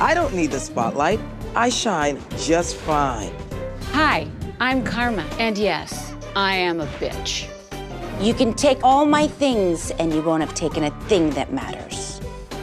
[0.00, 1.20] I don't need the spotlight.
[1.54, 3.34] I shine just fine.
[3.92, 4.26] Hi,
[4.58, 7.46] I'm Karma, and yes, I am a bitch.
[8.18, 12.18] You can take all my things and you won't have taken a thing that matters.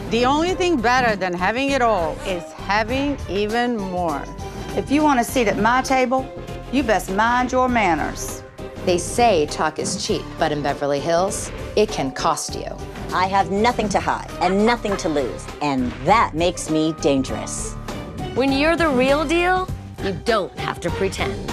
[0.10, 4.24] The only thing better than having it all is having even more.
[4.70, 6.28] If you want a seat at my table,
[6.72, 8.42] you best mind your manners.
[8.86, 12.76] They say talk is cheap, but in Beverly Hills, it can cost you.
[13.14, 17.74] I have nothing to hide and nothing to lose, and that makes me dangerous.
[18.36, 19.68] When you're the real deal,
[20.04, 21.50] you don't have to pretend.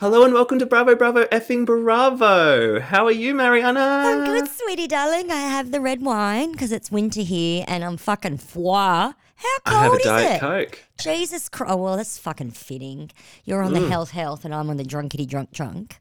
[0.00, 2.80] Hello and welcome to Bravo, Bravo, effing Bravo.
[2.80, 3.80] How are you, Mariana?
[3.80, 5.30] I'm good, sweetie darling.
[5.30, 9.12] I have the red wine because it's winter here and I'm fucking foie.
[9.36, 10.40] How cold I have a is Diet it?
[10.40, 10.84] Coke.
[11.00, 11.72] Jesus Christ.
[11.72, 13.10] Oh, well, that's fucking fitting.
[13.44, 13.80] You're on Mm.
[13.80, 15.98] the health, health, and I'm on the drunkity drunk drunk.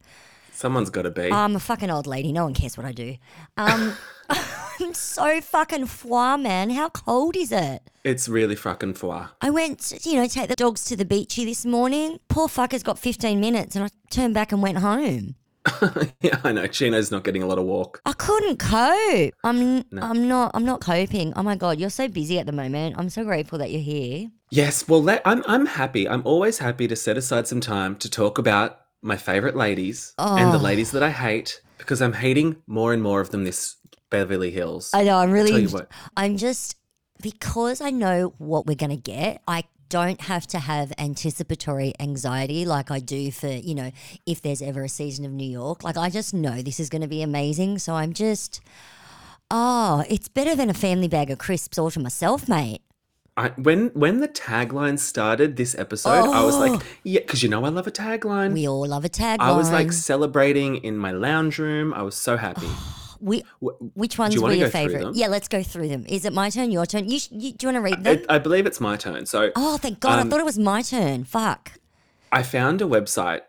[0.63, 1.30] Someone's got to be.
[1.30, 2.31] I'm a fucking old lady.
[2.31, 3.17] No one cares what I do.
[3.58, 3.98] Um,
[4.30, 6.70] I'm so fucking foie, man.
[6.70, 7.81] How cold is it?
[8.05, 9.27] it's really fucking foie.
[9.41, 12.21] I went, to, you know, take the dogs to the beachy this morning.
[12.29, 15.35] Poor fucker's got 15 minutes, and I turned back and went home.
[16.21, 16.68] yeah, I know.
[16.68, 17.99] Chino's not getting a lot of walk.
[18.05, 19.34] I couldn't cope.
[19.43, 21.34] I'm, I'm not, I'm not coping.
[21.35, 22.96] Oh my god, you're so busy at the moment.
[22.98, 24.30] I'm so grateful that you're here.
[24.49, 26.07] Yes, well, let, I'm I'm happy.
[26.07, 30.51] I'm always happy to set aside some time to talk about my favorite ladies and
[30.54, 30.62] the Oh.
[30.62, 33.76] ladies that I hate because I'm hating more and more of them this
[34.09, 34.91] Beverly Hills.
[34.93, 35.18] I know.
[35.18, 35.51] I'm really.
[35.51, 35.91] Tell you what.
[36.15, 36.76] I'm just
[37.21, 39.41] because I know what we're gonna get.
[39.48, 43.91] I don't have to have anticipatory anxiety like I do for you know
[44.26, 45.84] if there's ever a season of New York.
[45.84, 47.79] Like I just know this is gonna be amazing.
[47.79, 48.62] So I'm just.
[49.51, 52.81] Oh, it's better than a family bag of crisps all to myself, mate.
[53.35, 56.59] I, when when the tagline started this episode, I was Oh.
[56.59, 58.53] like, yeah, because you know I love a tagline.
[58.53, 59.37] We all love a tagline.
[59.40, 61.93] I was like celebrating in my lounge room.
[61.95, 62.67] I was so happy.
[63.20, 65.16] we, Wh- which ones were your favorite?
[65.16, 66.06] Yeah, let's go through them.
[66.07, 66.69] Is it my turn?
[66.69, 67.09] Your turn?
[67.09, 68.23] You, you do you want to read them?
[68.29, 69.25] I, I believe it's my turn.
[69.25, 70.19] So oh, thank God!
[70.19, 71.23] I um, thought it was my turn.
[71.23, 71.72] Fuck.
[72.31, 73.41] I found a website,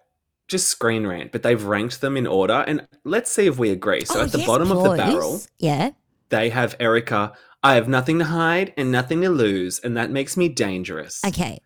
[0.48, 2.64] just Screen Rant, but they've ranked them in order.
[2.66, 4.04] And let's see if we agree.
[4.06, 5.91] So Oh, at the yes, bottom of the barrel, Yeah.
[6.30, 7.32] they have Erika.
[7.64, 11.25] I have nothing to hide and nothing to lose, and that makes me dangerous.
[11.26, 11.60] Okay.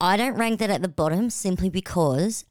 [0.00, 2.44] I don't rank that at the bottom simply because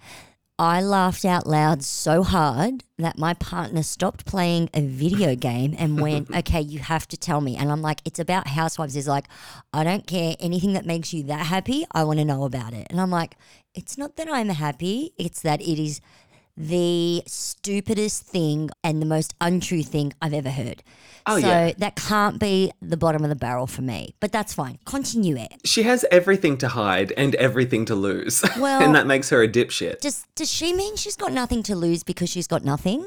[0.58, 6.00] I laughed out loud so hard that my partner stopped playing a video game and
[6.00, 7.58] went, Okay, you have to tell me.
[7.58, 8.94] And I'm like, It's about housewives.
[8.94, 9.26] He's like,
[9.74, 10.38] I don't care.
[10.40, 12.88] Anything that makes you that happy, I want to know about it.
[12.90, 13.36] And I'm like,
[13.74, 16.00] It's not that I'm happy, it's that it is
[16.58, 20.84] the stupidest thing and the most untrue thing I've ever heard.
[21.28, 21.74] Oh, so yeah.
[21.80, 24.16] that can't be the bottom of the barrel for me.
[24.20, 24.78] But that's fine.
[24.86, 25.54] Continue it.
[25.66, 28.44] She has everything to hide and everything to lose.
[28.58, 30.00] Well- and that makes her a dipshit.
[30.00, 33.06] Does does she mean she's got nothing to lose because she's got nothing?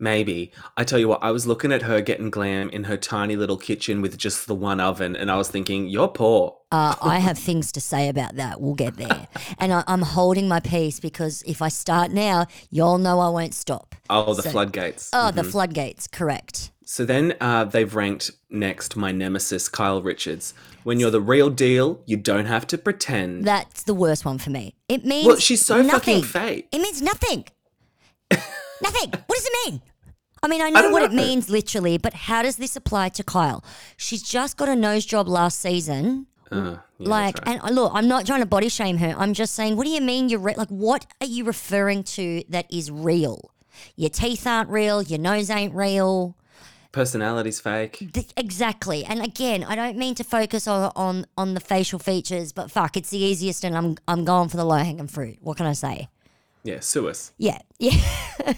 [0.00, 0.52] Maybe.
[0.76, 3.56] I tell you what, I was looking at her getting glam in her tiny little
[3.56, 6.57] kitchen with just the one oven, and I was thinking, you're poor.
[6.70, 8.60] Uh, I have things to say about that.
[8.60, 9.26] We'll get there.
[9.58, 13.54] And I, I'm holding my peace because if I start now, y'all know I won't
[13.54, 13.94] stop.
[14.10, 15.08] Oh, the So- floodgates.
[15.14, 15.50] Oh, the Mhm.
[15.50, 16.70] floodgates, correct.
[16.84, 20.52] So then uh, they've ranked next my nemesis, Kyle Richards.
[20.84, 23.44] When you're the real deal, you don't have to pretend.
[23.44, 24.74] That's the worst one for me.
[24.88, 26.22] It means well, she's so nothing.
[26.22, 26.68] fucking fake.
[26.72, 27.44] It means nothing.
[28.30, 29.10] nothing.
[29.10, 29.82] What does it mean?
[30.42, 33.24] I mean, I know don't what it means literally, but how does this apply to
[33.24, 33.64] Kyle?
[33.96, 36.26] She's just got a nose job last season.
[36.50, 37.54] Uh, yeah, like, right.
[37.54, 39.14] and uh, look, I'm not trying to body shame her.
[39.16, 40.68] I'm just saying, what do you mean you're re- like?
[40.68, 43.50] What are you referring to that is real?
[43.96, 45.02] Your teeth aren't real.
[45.02, 46.36] Your nose ain't real.
[46.90, 47.98] Personality's fake.
[48.12, 49.04] Th- exactly.
[49.04, 52.96] And again, I don't mean to focus on, on on the facial features, but fuck,
[52.96, 55.38] it's the easiest, and I'm I'm going for the low hanging fruit.
[55.40, 56.08] What can I say?
[56.64, 57.32] Yeah, sue us.
[57.38, 58.00] Yeah, yeah.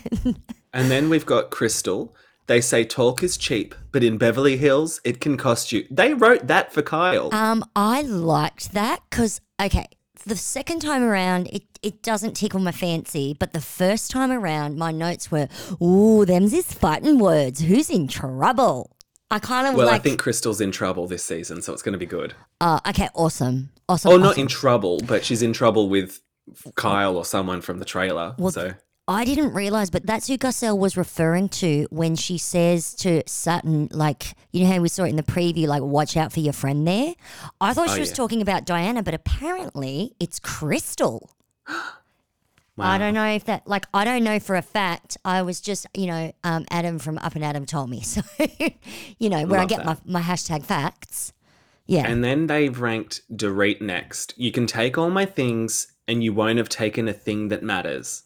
[0.72, 2.15] And then we've got Crystal.
[2.50, 5.87] They say talk is cheap, but in Beverly Hills, it can cost you.
[5.88, 7.33] They wrote that for Kyle.
[7.33, 9.87] Um, I liked that because okay,
[10.27, 14.78] the second time around, it it doesn't tickle my fancy, but the first time around,
[14.78, 15.47] my notes were,
[15.81, 17.60] "Ooh, them's his fighting words.
[17.60, 18.97] Who's in trouble?"
[19.31, 20.00] I kind of well, like.
[20.00, 22.34] I think Crystal's in trouble this season, so it's going to be good.
[22.60, 24.10] Uh, okay, awesome, awesome.
[24.10, 26.21] Or not in trouble, but she's in trouble with
[26.74, 28.34] Kyle or someone from the trailer.
[28.39, 28.74] Well, so
[29.10, 33.89] I didn't realize, but that's who Garcelle was referring to when she says to Sutton,
[33.91, 36.53] like, you know how we saw it in the preview, like, watch out for your
[36.53, 37.15] friend there?
[37.60, 38.15] I thought Oh, she was yeah.
[38.15, 41.34] talking about Diana, but apparently it's Crystal.
[41.68, 41.91] wow.
[42.78, 45.16] I don't know if that, like, I don't know for a fact.
[45.24, 48.03] I was just, you know, um, Adam from Up and Adam told me.
[48.04, 48.22] So,
[49.18, 51.33] you know, where I Love get my, my hashtag facts.
[51.86, 52.07] Yeah.
[52.07, 54.34] And then they've ranked Dorit next.
[54.36, 58.22] You can take all my things, and you won't have taken a thing that matters.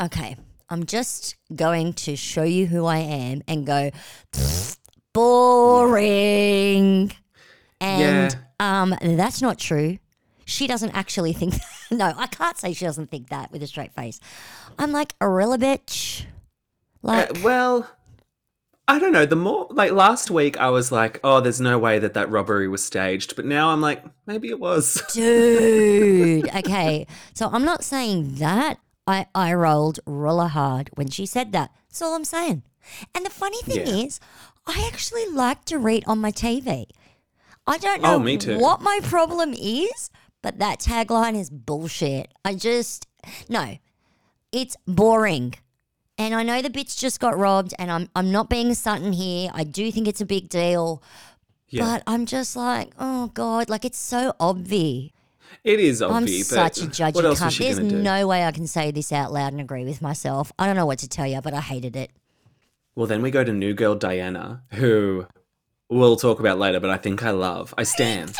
[0.00, 0.36] Okay,
[0.68, 3.90] I'm just going to show you who I am and go,
[4.32, 4.78] "Pfft,
[5.14, 7.12] boring.
[8.60, 9.98] Um, that's not true.
[10.44, 11.54] She doesn't actually think.
[11.90, 14.20] no, I can't say she doesn't think that with a straight face.
[14.78, 16.24] I'm like a real bitch.
[17.02, 17.90] Like, Uh, well,
[18.88, 19.26] I don't know.
[19.26, 22.68] The more like last week, I was like, "Oh, there's no way that that robbery
[22.68, 25.02] was staged," but now I'm like, maybe it was.
[25.12, 26.48] dude.
[26.54, 28.78] okay, so I'm not saying that.
[29.06, 31.70] I I rolled roller hard when she said that.
[31.88, 32.62] That's all I'm saying.
[33.14, 34.04] And the funny thing Yeah.
[34.06, 34.20] is,
[34.66, 36.86] I actually like to read on my TV.
[37.66, 38.58] I don't oh, know Oh, me too.
[38.58, 40.10] what my problem is,
[40.42, 42.32] but that tagline is bullshit.
[42.44, 43.06] I just
[43.48, 43.78] no,
[44.52, 45.54] it's boring.
[46.18, 49.50] And I know the bitch just got robbed, and I'm I'm not being Sutton here.
[49.52, 51.02] I do think it's a big deal,
[51.68, 55.10] Yeah, but I'm just like, oh god, like it's so obvious.
[55.64, 56.48] It is I'm obvious.
[56.48, 57.58] such a judgy cunt.
[57.58, 60.52] There's no way I can say this out loud and agree with myself.
[60.58, 62.10] I don't know what to tell you, but I hated it.
[62.94, 65.26] Well, then we go to new girl Diana, who
[65.88, 67.74] we'll talk about later, but I think I love.
[67.76, 68.34] I stand.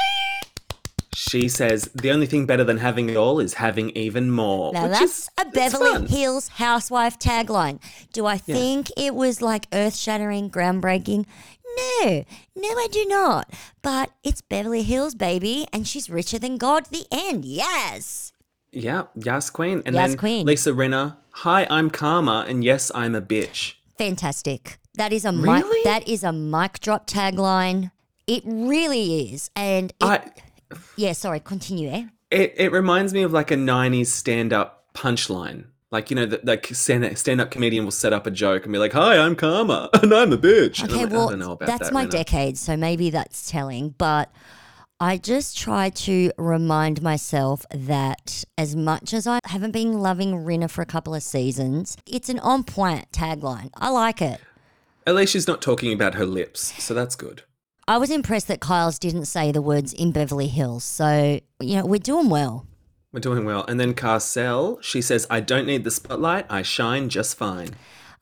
[1.14, 4.72] She says the only thing better than having it all is having even more.
[4.74, 6.06] Now which that's is, a Beverly.
[6.08, 7.80] Hills housewife tagline.
[8.12, 11.24] Do I think it was like earth shattering, groundbreaking?
[11.76, 12.24] No,
[12.54, 13.52] no, I do not.
[13.82, 16.86] But it's Beverly Hills, baby, and she's richer than God.
[16.86, 17.44] The end.
[17.44, 18.32] Yes.
[18.72, 19.82] Yeah, yes, queen.
[19.84, 20.46] And Yas then queen.
[20.46, 21.16] Lisa Rinna.
[21.30, 23.74] Hi, I'm Karma, and yes, I'm a bitch.
[23.98, 24.78] Fantastic.
[24.94, 25.64] That is a mic.
[25.64, 25.80] Really?
[25.84, 27.90] That is a mic drop tagline.
[28.26, 29.50] It really is.
[29.54, 30.30] And it, I
[30.96, 31.40] yeah, sorry.
[31.40, 31.90] Continue.
[31.90, 32.06] Eh?
[32.30, 35.66] it, it reminds me of like a 90s stand-up punchline.
[35.96, 38.92] Like, you know, the, stand- stand-up comedian will set up a joke and be like,
[38.92, 41.84] "Hi, I'm Karma, and I'm a bitch." Okay, like, well, I don't know about that's
[41.88, 43.94] that, my decade, so maybe that's telling.
[43.96, 44.30] But
[45.00, 50.68] I just try to remind myself that as much as I haven't been loving Rinna
[50.68, 53.70] for a couple of seasons, it's an on point tagline.
[53.74, 54.42] I like it.
[55.06, 57.44] At least she's not talking about her lips, so that's good.
[57.88, 60.84] I was impressed that Kyle's didn't say the words in Beverly Hills.
[60.84, 62.66] So, you know, we're doing well.
[63.12, 63.64] We're doing well.
[63.66, 66.46] And then Garcelle, she says, I don't need the spotlight.
[66.50, 67.70] I shine just fine.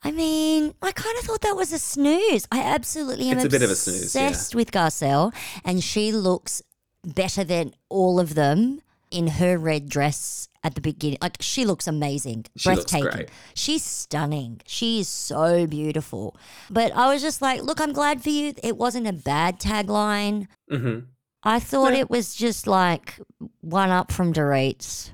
[0.03, 2.47] I mean, I kind of thought that was a snooze.
[2.51, 4.27] I absolutely am It's a bit of a snooze, yeah.
[4.27, 5.33] obsessed with Garcelle,
[5.65, 6.61] and she looks
[7.03, 11.17] better than all of them in her red dress at the beginning.
[11.21, 13.17] Like she looks amazing, She looks breathtaking.
[13.25, 13.29] great.
[13.55, 14.61] She's stunning.
[14.67, 16.35] She is so beautiful.
[16.69, 18.53] But I was just like, look, I'm glad for you.
[18.63, 20.47] It wasn't a bad tagline.
[20.69, 20.99] hmm
[21.45, 21.99] I thought Yeah.
[21.99, 23.19] it was just like
[23.61, 25.11] one up from Dorit's.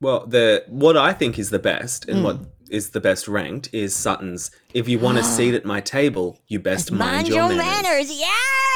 [0.00, 2.24] Well, the what I think is the best and hmm.
[2.24, 2.38] what
[2.70, 4.50] is the best ranked is Sutton's.
[4.74, 8.10] If you want a seat at my table, you best mind, your, manners.
[8.10, 8.75] Yes.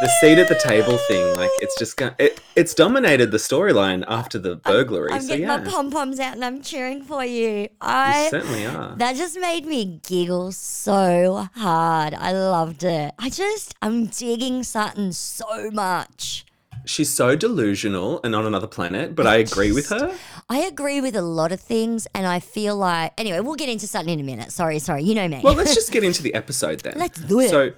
[0.00, 4.04] The seat at the table thing, like it's just gonna, it, it's dominated the storyline
[4.08, 5.12] after the burglary.
[5.12, 7.48] I'm so getting yeah, my pom poms out and I'm cheering for you.
[7.48, 8.96] you I certainly are.
[8.96, 12.14] that just made me giggle so hard.
[12.14, 13.14] I loved it.
[13.18, 16.44] I just I'm digging Sutton so much.
[16.84, 20.16] She's so delusional and on another planet, but I agree with her.
[20.48, 23.40] I agree with a lot of things, and I feel like anyway.
[23.40, 24.50] We'll get into Sutton in a minute.
[24.50, 25.04] Sorry, sorry.
[25.04, 25.40] You know me.
[25.44, 26.94] Well, let's just get into the episode then.
[27.02, 27.50] Let's do it.
[27.50, 27.72] So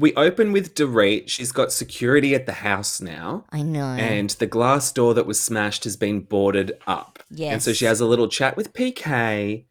[0.00, 1.28] we open with Dorit.
[1.28, 3.44] She's got security at the house now.
[3.50, 3.84] I know.
[3.84, 7.22] And the glass door that was smashed has been boarded up.
[7.30, 7.52] Yes.
[7.52, 9.66] And so she has a little chat with PK.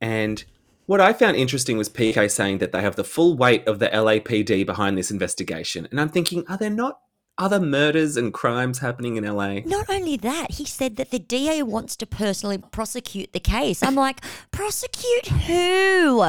[0.00, 0.44] And
[0.86, 3.88] what I found interesting was PK saying that they have the full weight of the
[3.88, 5.86] LAPD behind this investigation.
[5.92, 7.00] And I'm thinking, are there not
[7.38, 9.60] other murders and crimes happening in LA?
[9.64, 13.84] Not only that, he said that the DA wants to personally prosecute the case.
[13.84, 16.24] I'm like, prosecute who?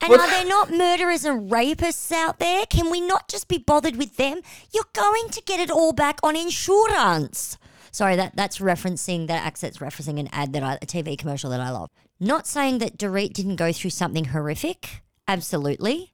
[0.00, 2.66] And Well- are there not murderers and rapists out there?
[2.66, 4.40] Can we not just be bothered with them?
[4.72, 7.58] You're going to get it all back on insurance.
[7.90, 11.60] Sorry, that, that's referencing, that accent's referencing an ad that I, a TV commercial that
[11.60, 11.90] I love.
[12.20, 15.02] Not saying that Dorit didn't go through something horrific.
[15.26, 16.12] Absolutely.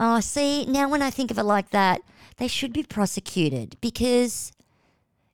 [0.00, 2.00] Oh, see, now when I think of it like that,
[2.38, 4.52] they should be prosecuted because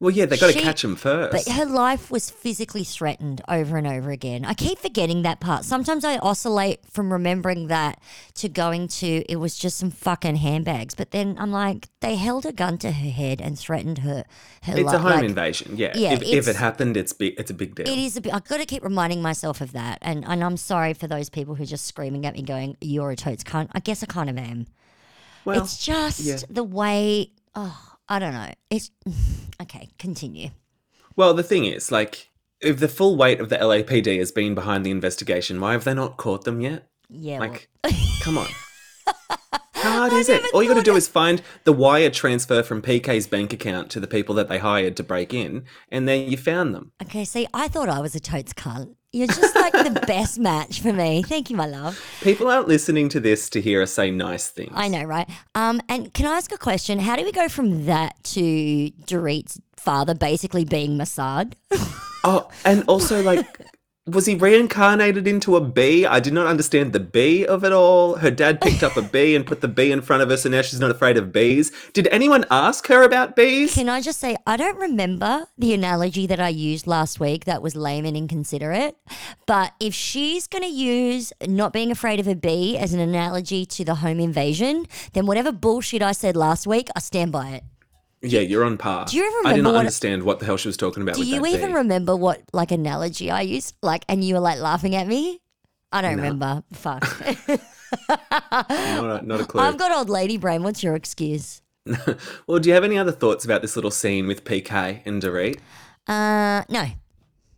[0.01, 1.33] Well, yeah, they got to catch him first.
[1.33, 4.45] but her life was physically threatened over and over again.
[4.45, 5.65] I keep forgetting that part.
[5.65, 8.01] Sometimes I oscillate from remembering that
[8.35, 10.95] to going to it was just some fucking handbags.
[10.95, 14.25] But then I'm like, they held a gun to her head and threatened her.
[14.63, 15.77] her it's li- a home like- invasion.
[15.77, 15.93] Yeah.
[15.97, 17.35] Yeah, if, if it happened, it's big.
[17.37, 17.89] It's a big deal.
[17.89, 18.33] It is a.
[18.33, 21.57] I've got to keep reminding myself of that, and and I'm sorry for those people
[21.57, 24.31] who are just screaming at me, going, "You're a totes cunt." I guess I kind
[24.31, 24.69] of am.
[25.45, 26.37] well, it's just yeah.
[26.49, 27.33] the way.
[27.57, 28.51] Oh, I don't know.
[28.71, 28.91] It's
[29.63, 29.89] okay.
[29.99, 30.51] Continue.
[31.17, 34.85] Well, the thing is, like, if the full weight of the LAPD has been behind
[34.87, 36.89] the investigation, why have they not caught them yet?
[37.09, 37.41] Yeah.
[37.41, 37.69] well- Like,
[38.23, 38.47] come on.
[39.75, 40.43] How hard is it?
[40.53, 44.01] All you got to do is find the wire transfer from PK's bank account to
[44.01, 46.91] the people that they hired to break in, and then you found them.
[47.01, 48.97] Okay, see, I thought I was a totes cunt.
[49.11, 51.23] You're just like the best match for me.
[51.23, 51.99] Thank you, my love.
[52.21, 54.73] People aren't listening to this to hear us say nice things.
[54.75, 55.27] I know, right?
[55.55, 56.99] Um, and can I ask a question?
[56.99, 61.55] How do we go from that to Dorit's father basically being Mossad?
[62.25, 63.47] Oh, and also like.
[64.09, 66.07] Was he reincarnated into a bee?
[66.07, 68.17] I did not understand the bee of it all.
[68.17, 70.49] Her dad picked up a bee and put the bee in front of her, so
[70.49, 71.71] now she's not afraid of bees.
[71.93, 73.75] Did anyone ask her about bees?
[73.75, 77.61] Can I just say, I don't remember the analogy that I used last week that
[77.61, 78.97] was lame and inconsiderate.
[79.47, 83.67] But if she's going to use not being afraid of a bee as an analogy
[83.67, 87.65] to the home invasion, then whatever bullshit I said last week, I stand by it.
[88.23, 89.05] Yeah, you're on par.
[89.07, 91.25] Do you ever I didn't what- understand what the hell she was talking about Do
[91.25, 93.75] you even remember what like analogy I used?
[93.83, 95.41] Like, and you were like laughing at me?
[95.93, 96.23] I don't No.
[96.23, 96.63] remember.
[96.73, 97.03] Fuck.
[98.09, 99.61] not, a, not a clue.
[99.61, 100.63] I've got old lady brain.
[100.63, 101.63] What's your excuse?
[102.47, 105.59] well, do you have any other thoughts about this little scene with PK and Dorit?
[106.07, 106.87] Uh, no.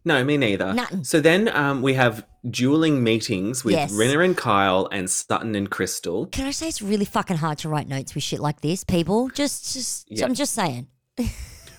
[0.04, 0.72] No, me neither.
[0.72, 1.04] Nothing.
[1.04, 3.92] So then um, we have dueling meetings with Yes.
[3.92, 6.26] Rinna and Kyle and Sutton and Crystal.
[6.26, 9.28] Can I say it's really fucking hard to write notes with shit like this, people?
[9.30, 10.24] Just, just, Yeah.
[10.26, 10.88] I'm just saying.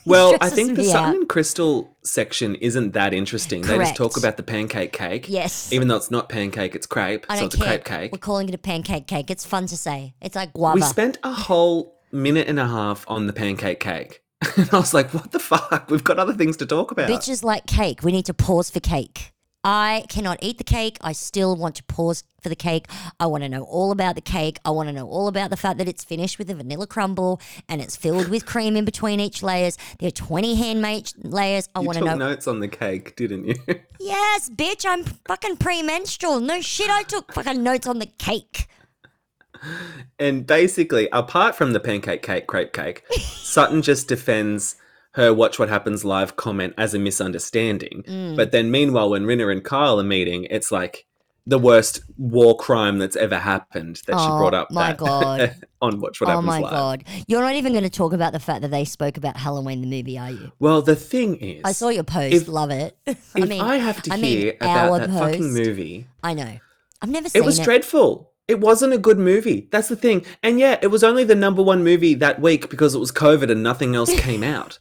[0.04, 1.16] Well, I stresses think the me Sutton out.
[1.16, 3.62] and Crystal section isn't that interesting.
[3.62, 4.18] They just talk Correct.
[4.18, 5.28] about the pancake cake.
[5.30, 5.72] Yes.
[5.72, 7.28] Even though it's not pancake, it's crepe.
[7.30, 7.68] I so don't it's a care.
[7.68, 8.12] crepe cake.
[8.12, 9.30] We're calling it a pancake cake.
[9.30, 10.16] It's fun to say.
[10.20, 10.74] It's like guava.
[10.74, 14.24] We spent a whole minute and a half on the pancake cake.
[14.58, 15.92] and I was like, what the fuck?
[15.92, 17.08] We've got other things to talk about.
[17.08, 18.02] Bitches like cake.
[18.02, 19.34] We need to pause for cake.
[19.64, 20.98] I cannot eat the cake.
[21.02, 22.88] I still want to pause for the cake.
[23.20, 24.58] I want to know all about the cake.
[24.66, 27.40] I want to know all about the fact that it's finished with a vanilla crumble
[27.70, 29.78] and it's filled with cream in between each layers.
[30.00, 31.70] There are 20 handmade layers.
[31.76, 32.16] I you want to know.
[32.16, 33.56] notes on the cake, didn't you?
[34.04, 36.40] Yes, bitch, I'm fucking premenstrual.
[36.40, 38.68] No shit, I took fucking notes on the cake.
[40.18, 44.76] And basically, apart from the pancake cake, crepe cake, Sutton just defends
[45.14, 48.04] her watch what happens live comment as a misunderstanding.
[48.08, 48.36] Mm.
[48.36, 51.06] But then meanwhile, when Rinna and Kyle are meeting, it's like
[51.48, 55.56] the worst war crime that's ever happened that she Oh, brought up my God.
[55.82, 56.72] on Watch What oh Happens my Live.
[56.72, 57.04] god.
[57.28, 59.88] You're not even going to talk about the fact that they spoke about Halloween the
[59.88, 60.52] movie, are you?
[60.60, 62.34] Well, the thing is, I saw your post.
[62.36, 62.96] if- Love it.
[63.36, 65.20] I mean, I have to I mean, hear about our that post.
[65.34, 66.58] fucking movie, I know.
[67.02, 67.62] I've never seen it was it.
[67.62, 68.32] Was dreadful.
[68.48, 69.68] It wasn't a good movie.
[69.72, 70.24] That's the thing.
[70.44, 73.50] And yeah, it was only the number one movie that week because it was COVID
[73.50, 74.78] and nothing else came out.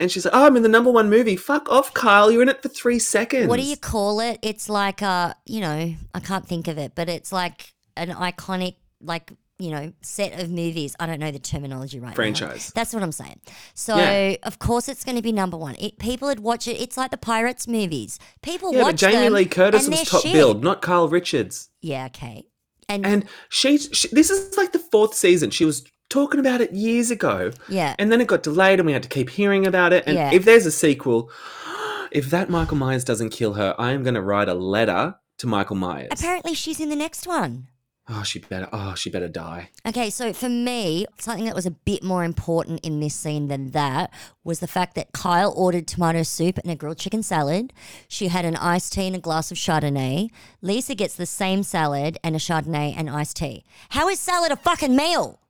[0.00, 1.36] And she's like, "Oh, I'm in the number one movie.
[1.36, 2.30] Fuck off, Kyle.
[2.30, 4.38] You're in it for three seconds." What do you call it?
[4.42, 8.76] It's like a, you know, I can't think of it, but it's like an iconic
[9.00, 10.96] like you know, set of movies.
[10.98, 12.14] I don't know the terminology right now.
[12.16, 12.72] Franchise.
[12.74, 13.38] That's what I'm saying.
[13.74, 14.34] So Yeah.
[14.42, 15.76] of course it's going to be number one.
[15.78, 16.72] It, people would watch it.
[16.80, 18.18] It's like the Pirates movies.
[18.42, 20.32] People Yeah, watch but Jamie Lee Curtis was top shit.
[20.32, 21.70] billed, not Kyle Richards.
[21.82, 22.46] Yeah, okay.
[22.88, 25.50] And, And she, she, this is like the fourth season.
[25.50, 25.84] She was
[26.14, 27.50] talking about it years ago.
[27.68, 30.04] yeah, And then it got delayed and we had to keep hearing about it.
[30.06, 30.30] And Yeah.
[30.32, 31.28] if there's a sequel,
[32.12, 35.46] if that Michael Myers doesn't kill her, I am going to write a letter to
[35.48, 36.08] Michael Myers.
[36.12, 37.66] apparently she's in the next one.
[38.06, 38.68] Oh, she better.
[38.70, 39.70] Oh, she better die.
[39.88, 43.70] Okay, so for me, something that was a bit more important in this scene than
[43.70, 44.12] that
[44.44, 47.72] was the fact that Kyle ordered tomato soup and a grilled chicken salad.
[48.06, 50.28] She had an iced tea and a glass of Chardonnay.
[50.60, 53.64] Lisa gets the same salad and a Chardonnay and iced tea.
[53.88, 55.40] How is salad a fucking meal?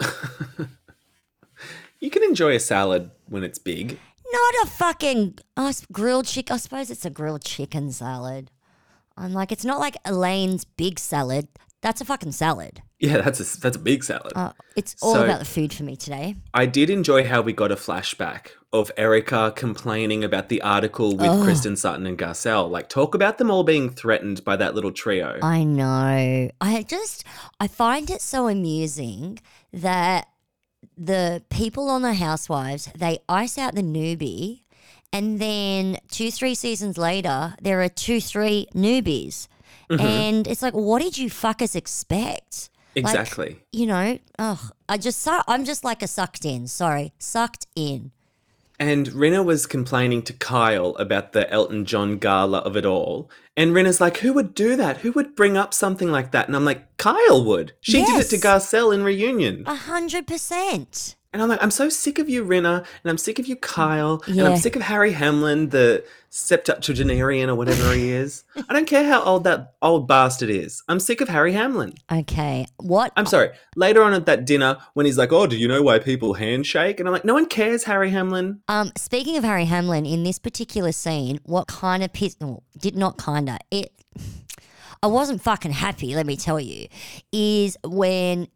[1.98, 3.98] You can enjoy a salad when it's big.
[4.30, 6.54] Not a fucking uh, grilled chicken.
[6.54, 8.50] I suppose it's a grilled chicken salad.
[9.16, 11.48] I'm like, it's not like Elaine's big salad.
[11.80, 12.82] That's a fucking salad.
[12.98, 14.32] Yeah, that's a that's a big salad.
[14.36, 16.36] Uh, it's all So- about the food for me today.
[16.52, 21.26] I did enjoy how we got a flashback of Erika complaining about the article with
[21.30, 21.42] Oh.
[21.44, 22.70] Kristen Sutton and Garcelle.
[22.70, 25.38] Like, talk about them all being threatened by that little trio.
[25.42, 26.50] I know.
[26.60, 27.24] I just
[27.58, 29.38] I find it so amusing
[29.76, 30.28] that
[30.96, 34.62] the people on the Housewives they ice out the newbie,
[35.12, 39.48] and then two three seasons later there are two three newbies,
[39.90, 40.04] Mm-hmm.
[40.04, 42.70] and it's like, what did you fuckers expect?
[42.96, 43.58] Like, exactly.
[43.70, 46.66] you know, oh, I just su- I'm just like a sucked in.
[46.66, 48.10] Sorry, sucked in.
[48.78, 53.30] And Rinna was complaining to Kyle about the Elton John gala of it all.
[53.56, 54.98] And Rinna's like, who would do that?
[54.98, 56.46] Who would bring up something like that?
[56.46, 57.72] And I'm like, Kyle would.
[57.80, 58.36] She did it to.
[58.36, 59.64] Garcelle in reunion.
[59.66, 61.15] A hundred percent.
[61.32, 64.22] And I'm like, I'm so sick of you, Rinna, and I'm sick of you, Kyle,
[64.26, 68.44] and I'm sick of Harry Hamlin, the septuagenarian or whatever he is.
[68.68, 70.82] I don't care how old that old bastard is.
[70.88, 71.94] I'm sick of Harry Hamlin.
[72.10, 73.12] Okay, what?
[73.16, 73.50] I'm sorry.
[73.74, 77.00] Later on at that dinner, when he's like, "Oh, do you know why people handshake?"
[77.00, 80.38] and I'm like, "No one cares, Harry Hamlin." Um, speaking of Harry Hamlin, in this
[80.38, 82.36] particular scene, what kind of piss?
[82.40, 83.92] well, did not kinda it.
[85.02, 86.14] I wasn't fucking happy.
[86.14, 86.88] Let me tell you,
[87.30, 88.48] is when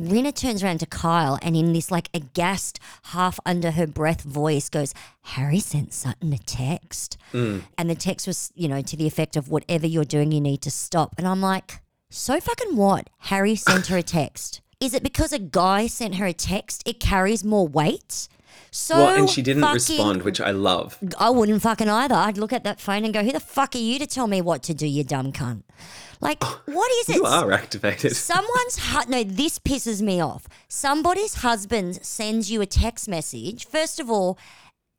[0.00, 4.68] Rinna turns around to Kyle and in this like aghast, half under her breath voice
[4.68, 7.16] goes, Harry sent Sutton a text.
[7.32, 7.62] Mm.
[7.78, 10.62] And the text was, you know, to the effect of whatever you're doing, you need
[10.62, 11.14] to stop.
[11.18, 13.08] And I'm like, so fucking what?
[13.18, 14.60] Harry sent her a text.
[14.80, 16.82] Is it because a guy sent her a text?
[16.86, 18.28] It carries more weight.
[18.72, 20.98] So well, and she didn't fucking- respond, which I love.
[21.18, 22.14] I wouldn't fucking either.
[22.14, 24.40] I'd look at that phone and go, "Who the fuck are you to tell me
[24.40, 25.62] what to do, you dumb cunt?"
[26.20, 27.16] Like, what is it?
[27.16, 28.16] You are activated.
[28.16, 30.46] Someone's hu- no, this pisses me off.
[30.68, 33.66] Somebody's husband sends you a text message.
[33.66, 34.38] First of all,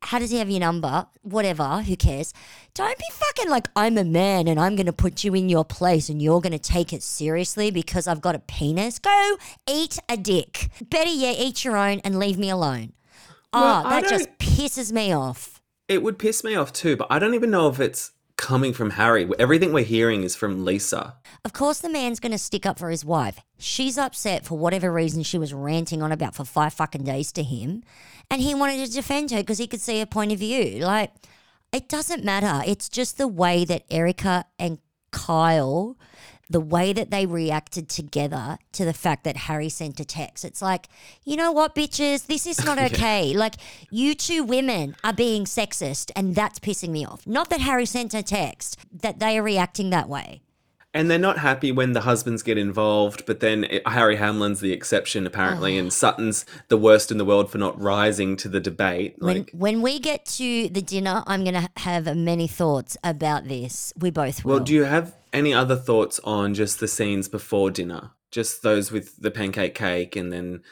[0.02, 1.06] how does he have your number?
[1.22, 2.34] Whatever, who cares?
[2.74, 6.08] Don't be fucking like I'm a man and I'm gonna put you in your place
[6.08, 8.98] and you're gonna take it seriously because I've got a penis.
[8.98, 9.36] Go
[9.70, 10.68] eat a dick.
[10.82, 12.94] Better yet, eat your own and leave me alone.
[13.52, 15.60] Well, oh, that just pisses me off.
[15.86, 18.90] It would piss me off too, but I don't even know if it's coming from
[18.90, 19.30] Harry.
[19.38, 21.14] Everything we're hearing is from Lisa.
[21.44, 23.38] Of course, the man's going to stick up for his wife.
[23.56, 27.44] She's upset for whatever reason she was ranting on about for five fucking days to
[27.44, 27.84] him.
[28.28, 30.84] And he wanted to defend her because he could see her point of view.
[30.84, 31.12] Like,
[31.72, 32.68] it doesn't matter.
[32.68, 34.78] It's just the way that Erica and
[35.12, 35.96] Kyle,
[36.50, 40.44] the way that they reacted together to the fact that Harry sent a text.
[40.44, 40.88] It's like,
[41.24, 42.26] you know what, bitches?
[42.26, 43.32] This is not okay.
[43.34, 43.54] Like,
[43.90, 47.26] you two women are being sexist, and that's pissing me off.
[47.26, 50.42] Not that Harry sent a text, that they are reacting that way.
[50.94, 54.72] And they're not happy when the husbands get involved, but then it, Harry Hamlin's the
[54.72, 59.14] exception, apparently, and Sutton's the worst in the world for not rising to the debate.
[59.18, 63.48] When, Like, when we get to the dinner, I'm going to have many thoughts about
[63.48, 63.94] this.
[63.98, 64.56] We both will.
[64.56, 68.10] well, do you have any other thoughts on just the scenes before dinner?
[68.30, 70.62] Just those with the pancake cake and then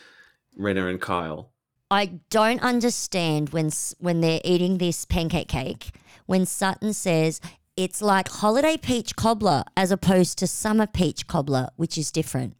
[0.59, 1.53] Rinna and Kyle.
[1.91, 5.91] I don't understand when when they're eating this pancake cake
[6.27, 7.41] when Sutton says
[7.77, 12.57] it's like holiday peach cobbler as opposed to summer peach cobbler, which is different.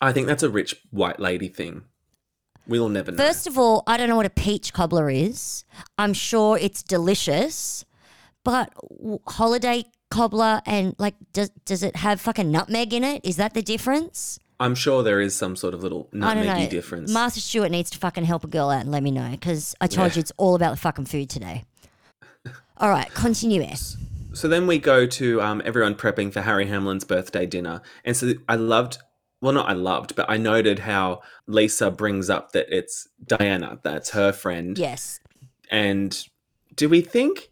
[0.00, 1.82] I think that's a rich white lady thing.
[2.66, 3.16] We'll never know.
[3.16, 5.64] First of all, I don't know what a peach cobbler is.
[5.98, 7.84] I'm sure it's delicious,
[8.42, 8.72] but
[9.28, 13.24] holiday cobbler and like does does it have fucking nutmeg in it?
[13.24, 14.38] Is that the difference?
[14.58, 16.52] I'm sure there is some sort of little I don't know.
[16.54, 17.12] nutmeggy difference.
[17.12, 19.86] Martha Stewart needs to fucking help a girl out and let me know because I
[19.86, 20.16] told Yeah.
[20.16, 21.64] you it's all about the fucking food today.
[22.78, 23.62] All right, continue.
[23.62, 23.96] S.
[24.34, 27.80] So then we go to um, everyone prepping for Harry Hamlin's birthday dinner.
[28.04, 28.98] And so I loved,
[29.40, 34.10] well, not I loved, but I noted how Lisa brings up that it's Diana, that's
[34.10, 34.76] her friend.
[34.78, 35.20] Yes.
[35.70, 36.22] And
[36.74, 37.50] do we think,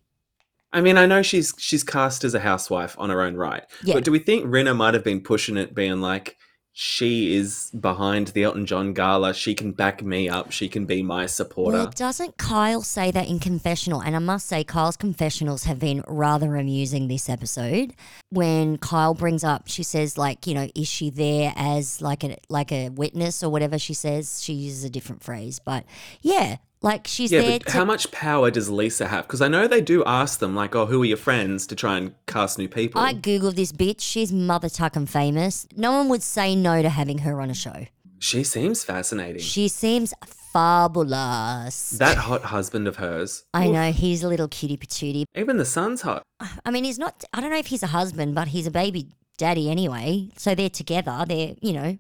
[0.75, 3.95] I mean, I know she's she's cast as a housewife on her own right, Yeah.
[3.95, 6.37] but do we think Rinna might have been pushing it, being like,
[6.77, 9.33] she is behind the Elton John gala.
[9.33, 10.51] She can back me up.
[10.51, 11.79] She can be my supporter.
[11.79, 14.03] Well, doesn't Kyle say that in confessional?
[14.03, 17.95] And I must say, Kyle's confessionals have been rather amusing this episode.
[18.31, 22.39] When Kyle brings up, she says, like, you know, is she there as like a
[22.49, 24.43] like a witness or whatever she says?
[24.43, 25.85] She uses a different phrase, but
[26.23, 29.27] yeah, like she's yeah, there but to how much power does Lisa have?
[29.27, 31.97] Because I know they do ask them, like, oh, who are your friends to try
[31.97, 33.01] and cast new people.
[33.01, 34.01] I googled this bitch.
[34.01, 35.67] She's mother tucking famous.
[35.77, 37.87] No one would say no to having her on a show.
[38.19, 39.41] She seems fascinating.
[39.43, 41.91] She seems fabulous.
[41.99, 43.45] that hot husband of hers.
[43.53, 43.73] I Oof.
[43.73, 45.25] know he's a little cutie patootie.
[45.35, 46.23] Even the son's hot.
[46.65, 47.25] I mean, he's not.
[47.33, 50.31] I don't know if he's a husband, but he's a baby daddy anyway.
[50.37, 51.25] So they're together.
[51.27, 51.99] They're you know,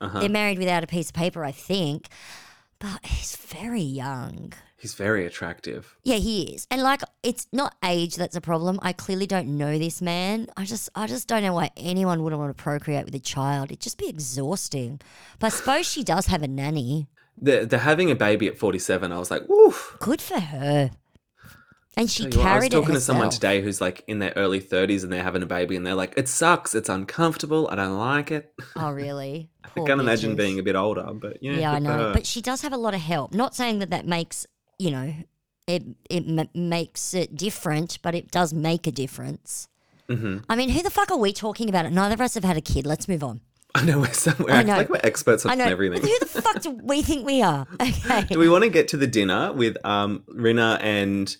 [0.00, 0.20] Uh-huh.
[0.20, 2.08] they're married without a piece of paper, I think.
[2.84, 4.52] But he's very young.
[4.76, 5.96] He's very attractive.
[6.02, 6.66] Yeah, he is.
[6.70, 8.78] And like it's not age that's a problem.
[8.82, 10.48] I clearly don't know this man.
[10.54, 13.70] I just I just don't know why anyone would want to procreate with a child.
[13.70, 15.00] It'd just be exhausting.
[15.38, 17.08] But I suppose she does have a nanny.
[17.40, 19.96] The the having a baby at forty seven, I was like, woof.
[20.00, 20.90] Good for her.
[21.96, 24.60] And she you what, I was talking to someone today who's like in their early
[24.60, 27.96] thirties and they're having a baby and they're like, it sucks, it's uncomfortable, I don't
[27.98, 28.52] like it.
[28.76, 29.48] Oh really?
[29.64, 30.36] I Poor can't imagine bitches.
[30.36, 31.52] being a bit older, but yeah.
[31.52, 32.12] Yeah, I know.
[32.12, 33.32] But she does have a lot of help.
[33.32, 34.46] Not saying that that makes,
[34.78, 35.14] you know,
[35.66, 39.68] it it m- makes it different, but it does make a difference.
[40.08, 41.90] hmm I mean, who the fuck are we talking about?
[41.92, 42.86] Neither of us have had a kid.
[42.86, 43.40] Let's move on.
[43.76, 44.54] I know we're somewhere.
[44.54, 44.76] I know.
[44.76, 46.00] like we're experts on everything.
[46.02, 47.66] Who the fuck do we think we are?
[47.80, 48.26] Okay.
[48.30, 51.36] Do we want to get to the dinner with um, Rinna and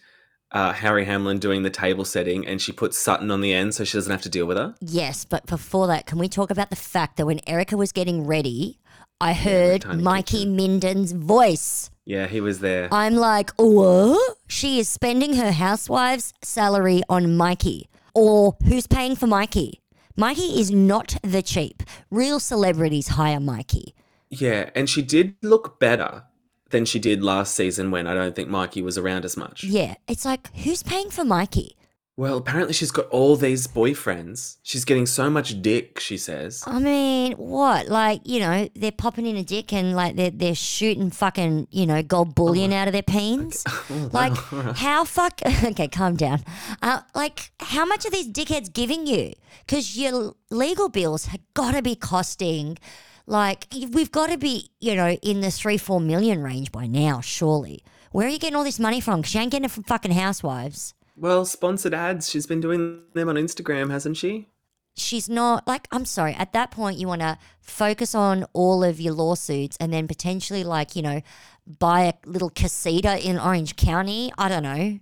[0.55, 3.85] uh, Harry Hamlin doing the table setting, and she puts Sutton on the end so
[3.85, 4.75] she doesn't have to deal with her?
[4.81, 8.25] Yes, but before that, can we talk about the fact that when Erika was getting
[8.25, 8.79] ready,
[9.21, 11.91] I heard tiny Mikey Minden's voice.
[12.05, 12.89] Yeah, he was there.
[12.93, 14.37] I'm like, what?
[14.47, 17.89] She is spending her housewife's salary on Mikey.
[18.15, 19.81] Or who's paying for Mikey?
[20.17, 21.83] Mikey is not the cheap.
[22.11, 23.95] Real celebrities hire Mikey.
[24.31, 26.25] Yeah, and she did look better
[26.75, 29.63] than she did last season when I don't think Mikey was around as much.
[29.63, 31.77] Yeah, it's like, who's paying for Mikey?
[32.17, 34.57] Well, apparently she's got all these boyfriends.
[34.63, 36.65] She's getting so much dick, she says.
[36.67, 37.87] I mean, what?
[37.89, 41.87] Like, you know, they're popping in a dick and like they're they're shooting fucking, you
[41.87, 43.65] know, gold bullion out of their peens.
[44.13, 44.33] Like,
[44.77, 45.41] how fuck?
[45.65, 46.41] Okay, calm down.
[46.83, 49.33] Uh, like, how much are these dickheads giving you?
[49.67, 52.79] Because your legal bills have got to be costing.
[53.27, 57.21] Like, we've got to be, you know, in the three four million range by now,
[57.21, 57.83] surely.
[58.13, 59.21] Where are you getting all this money from?
[59.21, 60.95] Because you ain't getting it from fucking housewives.
[61.17, 62.31] Well, sponsored ads.
[62.31, 64.49] She's been doing them on Instagram, hasn't she?
[64.97, 66.35] she's not like I'm sorry.
[66.35, 70.65] At that point, you want to focus on all of your lawsuits and then potentially,
[70.65, 71.23] like you know,
[71.67, 74.33] buy a little casita in Orange County.
[74.39, 75.01] I don't know.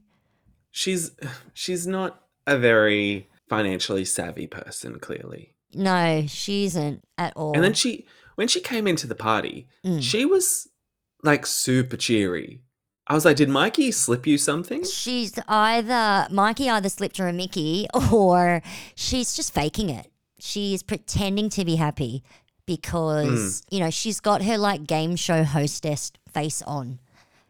[0.70, 1.12] She's
[1.52, 5.51] she's not a very financially savvy person, clearly.
[5.74, 7.54] No, she isn't at all.
[7.54, 10.02] And then she when she came into the party, Mm.
[10.02, 10.68] she was
[11.22, 12.60] like super cheery.
[13.06, 14.84] I was like, did Mikey slip you something?
[14.84, 18.62] she's either Mikey either slipped her a Mickey or
[18.94, 20.06] she's just faking it.
[20.38, 22.22] She's pretending to be happy
[22.66, 26.98] because you know she's got her like game show hostess face on.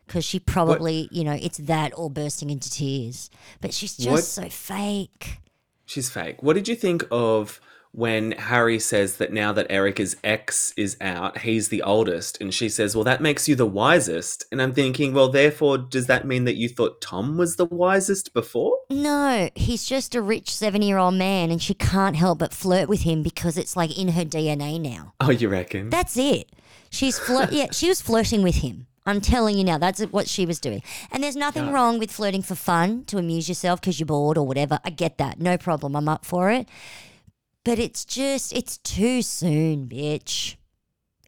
[0.07, 3.31] Because she probably, you know, it's that or bursting into tears.
[3.63, 5.39] But she's just What- so fake.
[5.87, 6.43] She's fake.
[6.43, 7.61] What did you think of
[7.93, 12.69] when Harry says that now that Erika's ex is out, he's the oldest, and she
[12.69, 16.45] says, "Well, that makes you the wisest." And I'm thinking, well, therefore, does that mean
[16.45, 18.79] that you thought Tom was the wisest before?
[18.91, 22.89] No, he's just a rich 70 year old man and she can't help but flirt
[22.89, 25.15] with him because it's like in her DNA now.
[25.21, 25.91] Oh, you reckon?
[25.91, 26.51] That's it.
[26.91, 27.53] She's flirt.
[27.53, 28.87] yeah, she was flirting with him.
[29.05, 30.83] I'm telling you now, that's what she was doing.
[31.11, 34.47] And there's nothing wrong with flirting for fun to amuse yourself because you're bored or
[34.47, 34.79] whatever.
[34.85, 35.41] I get that.
[35.41, 35.97] No problem.
[35.97, 36.69] I'm up for it.
[37.65, 40.57] But it's just, it's too soon, bitch.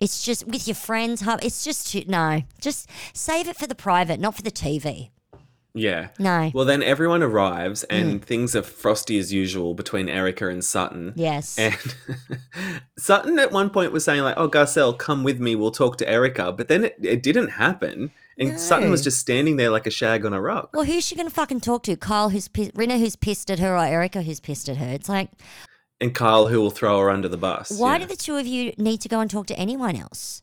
[0.00, 1.22] It's just with your friends.
[1.42, 2.42] It's just too, no.
[2.60, 5.10] Just save it for the private, not for the TV.
[5.74, 6.08] yeah.
[6.18, 6.50] No.
[6.52, 8.24] Well, then everyone arrives, and mm.
[8.24, 11.12] things are frosty as usual between Erika and Sutton.
[11.16, 11.58] Yes.
[11.58, 11.76] And
[12.98, 15.54] Sutton at one point was saying like, "Oh, Garcelle, come with me.
[15.54, 19.56] We'll talk to Erika." But then it, it didn't happen, and Sutton was just standing
[19.56, 20.70] there like a shag on a rock.
[20.74, 21.96] Well, who's she going to fucking talk to?
[21.96, 24.88] Kyle, who's pi- Rinna, who's pissed at her, or Erika, who's pissed at her?
[24.88, 25.30] It's like,
[26.00, 27.70] And Kyle, who will throw her under the bus.
[27.70, 27.98] why yeah.
[28.00, 30.42] do the two of you need to go and talk to anyone else?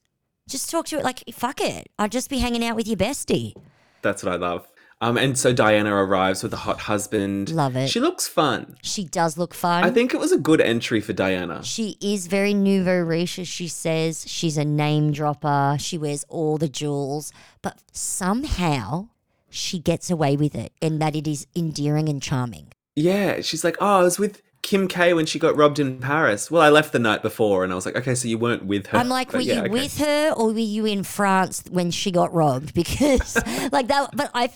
[0.49, 1.89] Just talk to it like, fuck it.
[1.99, 3.53] I'll just be hanging out with your bestie.
[4.01, 4.67] That's what I love.
[5.01, 7.49] Um, and so Diana arrives with a hot husband.
[7.49, 7.89] Love it.
[7.89, 8.77] She looks fun.
[8.83, 9.83] She does look fun.
[9.83, 11.63] I think it was a good entry for Diana.
[11.63, 14.25] she is very nouveau riche, as she says.
[14.27, 15.77] She's a name dropper.
[15.79, 17.33] She wears all the jewels,
[17.63, 19.07] but somehow
[19.49, 22.71] she gets away with it, and that it is endearing and charming.
[22.95, 26.51] Yeah, she's like, oh, I was with Kim K when she got robbed in Paris.
[26.51, 28.87] Well, I left the night before, and I was like, okay, so you weren't with
[28.87, 28.97] her.
[28.97, 29.69] I'm like, were yeah, you okay.
[29.69, 32.73] with her or were you in France when she got robbed?
[32.81, 33.35] Because
[33.71, 34.49] like that, but I,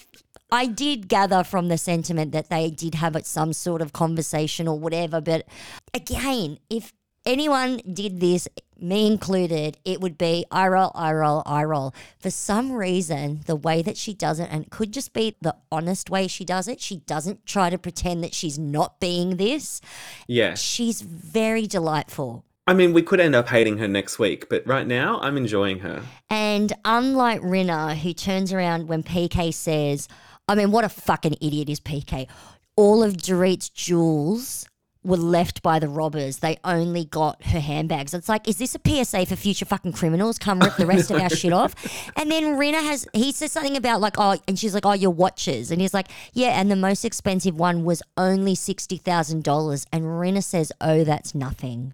[0.52, 4.80] I did gather from the sentiment that they did have some sort of conversation or
[4.80, 5.22] whatever.
[5.22, 5.48] But
[5.94, 6.92] again, if
[7.26, 8.48] anyone did this,
[8.82, 11.94] me included, it would be I roll, I roll, I roll.
[12.20, 15.56] For some reason, the way that she does it, and it could just be the
[15.72, 19.82] honest way she does it, she doesn't try to pretend that she's not being this.
[20.28, 20.56] Yeah.
[20.56, 22.44] She's very delightful.
[22.68, 25.80] I mean, we could end up hating her next week, but right now, I'm enjoying
[25.80, 26.02] her.
[26.32, 30.08] And unlike Rinna, who turns around when PK says,
[30.48, 32.28] I mean, what a fucking idiot is PK.
[32.76, 34.68] All of Dorit's jewels
[35.06, 36.40] were left by the robbers.
[36.40, 38.14] They only got her handbags.
[38.14, 40.40] It's like, is this a PSA for future fucking criminals?
[40.40, 41.76] Come rip the rest of our shit off.
[42.18, 45.12] And then Rinna has, he says something about like, oh, and she's like, oh, your
[45.12, 45.70] watches.
[45.70, 49.86] And he's like, yeah, and the most expensive one was only $60,000.
[49.92, 51.94] And Rinna says, oh, that's nothing.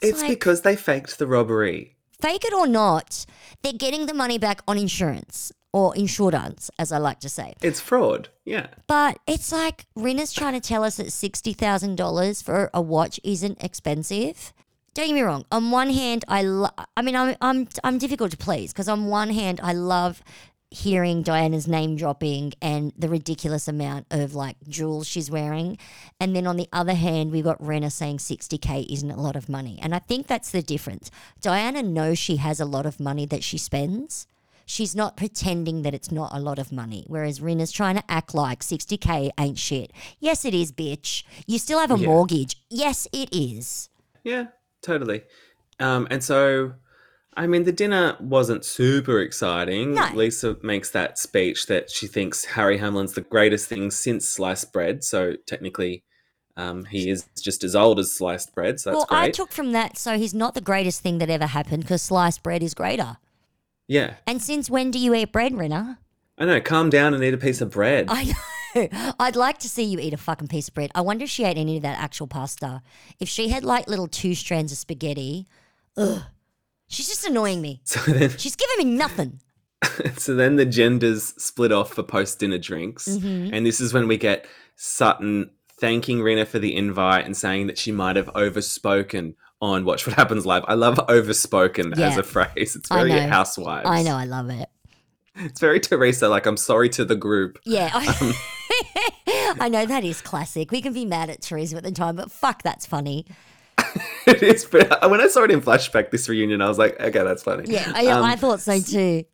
[0.00, 1.96] It's like- because they faked the robbery.
[2.20, 3.24] Fake it or not,
[3.62, 7.54] they're getting the money back on insurance or insurance, as I like to say.
[7.62, 8.28] It's fraud.
[8.44, 8.68] Yeah.
[8.86, 13.20] But it's like Rinna's trying to tell us that sixty thousand dollars for a watch
[13.22, 14.52] isn't expensive.
[14.94, 15.44] Don't get me wrong.
[15.52, 19.06] On one hand, I lo- I mean, I'm I'm I'm difficult to please because on
[19.06, 20.22] one hand, I love
[20.70, 25.78] hearing Diana's name dropping and the ridiculous amount of like jewels she's wearing,
[26.20, 29.36] and then on the other hand, we've got Rinna saying sixty k isn't a lot
[29.36, 31.10] of money, and I think that's the difference.
[31.40, 34.26] Diana knows she has a lot of money that she spends.
[34.64, 38.34] She's not pretending that it's not a lot of money, whereas Rinna's trying to act
[38.36, 39.90] like 60k ain't shit.
[40.20, 41.24] Yes, it is, bitch.
[41.48, 42.06] You still have a Yeah.
[42.06, 42.62] mortgage.
[42.70, 43.88] Yes, it is.
[44.22, 44.46] Yeah,
[44.80, 45.22] totally.
[45.80, 46.74] Um, and so,
[47.36, 49.94] I mean, the dinner wasn't super exciting.
[49.94, 50.08] No.
[50.14, 55.04] Lisa makes that speech that she thinks Harry Hamlin's the greatest thing since sliced bread.
[55.04, 56.02] So technically,
[56.56, 58.80] um, he is just as old as sliced bread.
[58.80, 59.28] So that's well, great.
[59.28, 62.42] I took from that, so he's not the greatest thing that ever happened because sliced
[62.42, 63.18] bread is greater.
[63.86, 65.98] yeah, And since when do you eat bread, Rinna?
[66.36, 66.60] I know.
[66.60, 68.06] Calm down and eat a piece of bread.
[68.08, 68.34] I know.
[69.20, 70.90] I'd like to see you eat a fucking piece of bread.
[70.94, 72.82] I wonder if she ate any of that actual pasta.
[73.18, 75.46] If she had like little two strands of spaghetti,
[75.96, 76.22] ugh.
[76.90, 77.80] She's just annoying me.
[77.84, 79.40] So then, She's giving me nothing.
[80.18, 83.54] so then the genders split off for post dinner drinks, Mm-hmm.
[83.54, 85.50] and this is when we get Sutton
[85.80, 90.16] thanking Rinna for the invite and saying that she might have overspoken on Watch What
[90.16, 90.64] Happens Live.
[90.68, 92.76] I love overspoken as a phrase.
[92.76, 93.28] It's very know.
[93.28, 93.88] housewives.
[93.88, 94.68] I know, I love it.
[95.36, 96.28] It's very Teresa.
[96.28, 97.58] Like I'm sorry to the group.
[97.64, 97.90] Yeah.
[97.94, 98.02] Um,
[99.28, 100.70] I, I know that is classic.
[100.70, 103.26] We can be mad at Teresa at the time, but fuck, that's funny.
[104.26, 107.22] it is, but when I saw it in flashback this reunion, I was like, okay,
[107.22, 107.64] that's funny.
[107.66, 109.24] Yeah, I, Um, I thought so too.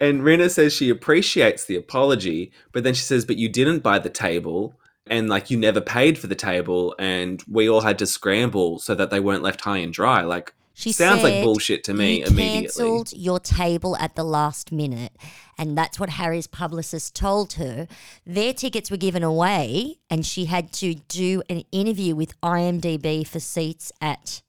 [0.00, 3.98] And Rinna says she appreciates the apology, but then she says, but you didn't buy
[3.98, 4.74] the table
[5.06, 8.94] and like you never paid for the table and we all had to scramble so
[8.94, 10.22] that they weren't left high and dry.
[10.22, 12.62] Like She sounds like bullshit to me you immediately.
[12.62, 15.12] cancelled your table at the last minute,
[15.58, 17.86] and that's what Harry's publicist told her.
[18.26, 23.40] Their tickets were given away, and she had to do an interview with IMDb for
[23.40, 24.42] seats at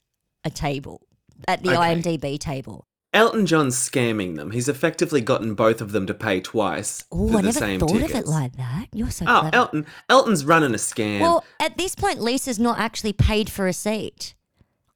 [0.43, 1.01] a table,
[1.47, 1.77] at the Okay.
[1.95, 2.85] IMDb table.
[3.13, 4.51] Elton John's scamming them.
[4.51, 7.79] He's effectively gotten both of them to pay twice Oh, for I the never same
[7.79, 8.13] thought tickets.
[8.13, 8.87] of it like that.
[8.91, 9.55] You're so Oh, clever.
[9.55, 9.85] Elton!
[10.09, 11.21] Elton's running a scam.
[11.21, 14.35] Well, at this point, Lisa's not actually paid for a seat.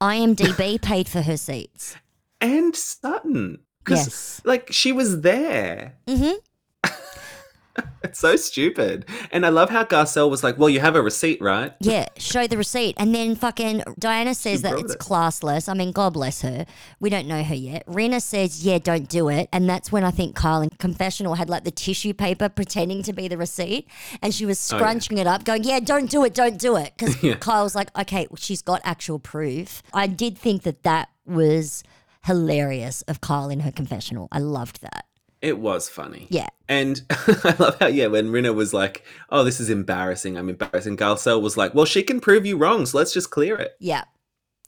[0.01, 1.95] IMDb paid for her seats.
[2.41, 3.59] and Sutton.
[3.89, 4.41] 'Cause, Yes.
[4.45, 5.95] Like she was there.
[6.07, 6.35] Mhm.
[8.03, 9.05] it's so stupid.
[9.31, 12.45] And I love how Garcelle was like, "Well, you have a receipt, right?" Yeah, show
[12.47, 12.95] the receipt.
[12.97, 14.99] And then fucking Diana says that it's it.
[14.99, 15.69] classless.
[15.69, 16.65] I mean, God bless her.
[16.99, 17.85] We don't know her yet.
[17.85, 19.47] Rinna says, yeah, don't do it.
[19.53, 23.13] And that's when I think Kyle in confessional had like the tissue paper pretending to
[23.13, 23.87] be the receipt.
[24.21, 24.79] And she was Oh, yeah.
[24.81, 26.93] scrunching it up, going, yeah, don't do it, don't do it.
[26.97, 27.35] Because Yeah.
[27.35, 29.83] Kyle's like, okay, well, she's got actual proof.
[29.93, 31.83] I did think that that was
[32.25, 34.27] hilarious of Kyle in her confessional.
[34.31, 35.05] I loved that.
[35.41, 36.27] It was funny.
[36.29, 36.49] Yeah.
[36.67, 40.97] And I love how, yeah, when Rinna was like, oh, this is embarrassing, I'm embarrassing,
[40.97, 43.77] Garcelle was like, well, she can prove you wrong, so let's just clear it.
[43.79, 44.03] Yeah.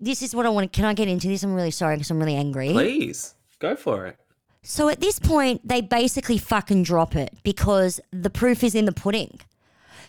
[0.00, 0.72] This is what I want.
[0.72, 1.42] Can I get into this?
[1.42, 2.70] I'm really sorry because I'm really angry.
[2.70, 4.16] Please, go for it.
[4.62, 8.92] So at this point, they basically fucking drop it because the proof is in the
[8.92, 9.40] pudding.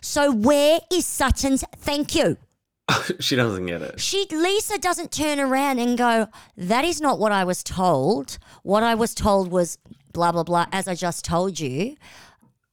[0.02, 2.38] So where is Sutton's thank you?
[3.20, 4.00] she doesn't get it.
[4.00, 6.28] She Lisa doesn't turn around and go,
[6.58, 8.38] "That is not what I was told.
[8.64, 9.78] What I was told was
[10.12, 11.96] blah blah blah." As I just told you,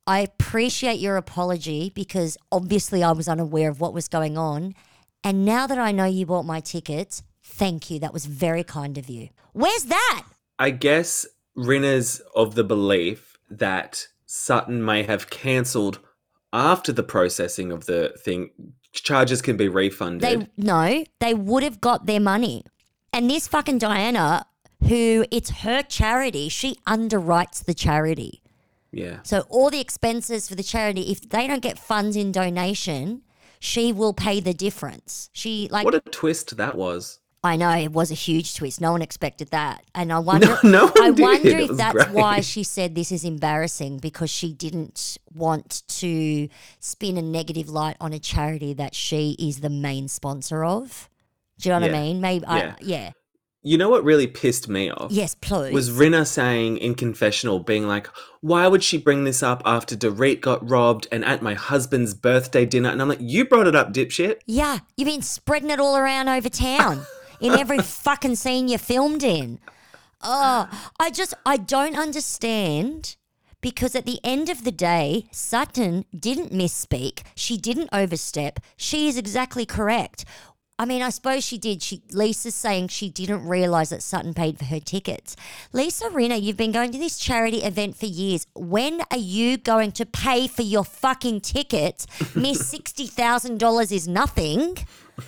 [0.09, 4.75] I appreciate your apology because obviously I was unaware of what was going on,
[5.23, 7.99] and now that I know you bought my tickets, thank you.
[7.99, 9.29] That was very kind of you.
[9.53, 10.25] Where's that?
[10.59, 15.99] I guess Rinna's of the belief that Sutton may have cancelled
[16.55, 18.51] after the processing of the thing.
[18.93, 20.23] Charges can be refunded.
[20.23, 22.65] They no, they would have got their money.
[23.13, 24.47] And this fucking Diana,
[24.85, 28.43] who it's her charity, she underwrites the charity.
[28.93, 29.19] Yeah.
[29.23, 33.23] So all the expenses for the charity, if they don't get funds in donation,
[33.61, 35.31] she will pay the difference.
[35.33, 37.21] She like What a twist that was.
[37.45, 38.81] I know it was a huge twist.
[38.81, 40.59] No one expected that, and I wonder.
[40.65, 41.21] no one I did.
[41.23, 42.11] wonder if that's great.
[42.11, 46.49] why she said this is embarrassing because she didn't want to
[46.81, 51.09] spin a negative light on a charity that she is the main sponsor of.
[51.61, 51.97] Do you know what Yeah.
[51.99, 52.21] I mean?
[52.21, 52.45] Maybe.
[52.49, 52.75] Yeah.
[52.77, 53.11] I, yeah.
[53.63, 55.11] You know what really pissed me off?
[55.11, 55.73] Yes, please.
[55.73, 58.09] was Rinna saying in confessional, being like,
[58.41, 62.65] why would she bring this up after Dorit got robbed and at my husband's birthday
[62.65, 62.89] dinner?
[62.89, 64.39] And I'm like, you brought it up, dipshit.
[64.47, 67.05] Yeah, you've been spreading it all around over town
[67.41, 69.59] in every fucking scene you filmed in.
[70.23, 70.69] Oh,
[71.01, 73.17] I just, I don't understand
[73.61, 77.23] because at the end of the day, Sutton didn't misspeak.
[77.35, 78.61] She didn't overstep.
[78.77, 80.25] She is exactly correct.
[80.81, 81.83] I mean, I suppose she did.
[81.83, 85.35] She Lisa's saying she didn't realize that Sutton paid for her tickets.
[85.73, 88.47] Lisa Rinna, you've been going to this charity event for years.
[88.55, 92.07] When are you going to pay for your fucking tickets?
[92.37, 94.77] Miss sixty thousand dollars is nothing.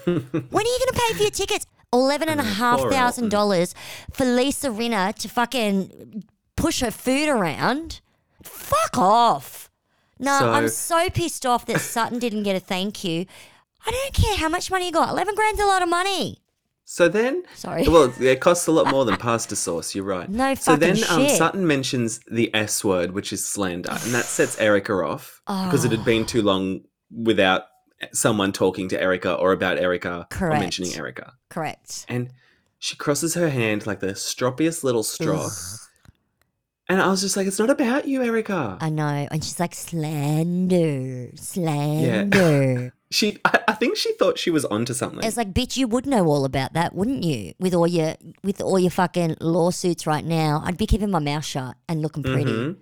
[0.05, 1.67] When are you going to pay for your tickets?
[1.93, 3.75] Eleven and a half thousand dollars
[4.13, 6.23] for Lisa Rinna to fucking
[6.55, 8.01] push her food around.
[8.45, 9.69] Fuck off.
[10.21, 13.27] No, So- I'm so pissed off that Sutton didn't get a thank you.
[13.87, 15.11] I don't care how much money you got.
[15.11, 16.39] Eleven grand's a lot of money.
[16.85, 17.87] So then, Sorry.
[17.87, 19.95] Well, it costs a lot more than pasta sauce.
[19.95, 20.29] You're right.
[20.29, 21.37] No So then, fucking um, shit.
[21.39, 25.93] Sutton mentions the S word, which is slander, and that sets Erika off because it
[25.93, 27.63] had been too long without
[28.13, 31.35] someone talking to Erika or about Erika or mentioning Erika.
[31.49, 32.07] Correct.
[32.09, 32.31] And
[32.79, 35.49] she crosses her hand like the stroppiest little straw.
[36.89, 38.77] And I was just like, it's not about you, Erika.
[38.81, 39.29] I know.
[39.31, 42.95] And she's like, slander, slander.
[43.11, 45.23] she, I, I think she thought she was onto something.
[45.25, 47.55] It's like, bitch, you would know all about that, wouldn't you?
[47.59, 51.45] With all your with all your fucking lawsuits right now, I'd be keeping my mouth
[51.45, 52.53] shut and looking pretty.
[52.53, 52.77] Mhm.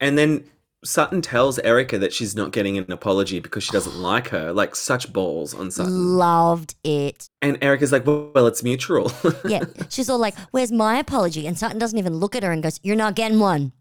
[0.00, 0.44] And then
[0.82, 4.52] Sutton tells Erika that she's not getting an apology because she doesn't like her.
[4.52, 6.16] Like such balls on Sutton.
[6.16, 7.28] Loved it.
[7.42, 9.12] And Erika's like, well, well it's mutual.
[9.46, 12.62] Yeah, she's all like, "Where's my apology?" And Sutton doesn't even look at her and
[12.62, 13.72] goes, "You're not getting one."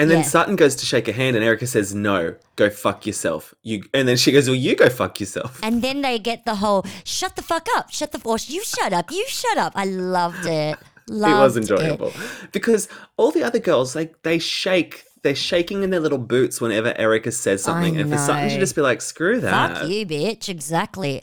[0.00, 0.24] And then Yeah.
[0.24, 3.84] Sutton goes to shake her hand, and Erika says, "No, go fuck yourself." You.
[3.92, 6.86] And then she goes, "Well, you go fuck yourself." And then they get the whole
[7.04, 10.46] "shut the fuck up, shut the or you shut up, you shut up." I loved
[10.46, 10.78] it.
[11.06, 11.60] Loved it was it.
[11.60, 12.12] enjoyable
[12.50, 15.04] because all the other girls like they shake.
[15.22, 18.74] They're shaking in their little boots whenever Erika says something, and for Sutton to just
[18.74, 20.48] be like, "Screw that." Fuck you, bitch.
[20.48, 21.22] Exactly.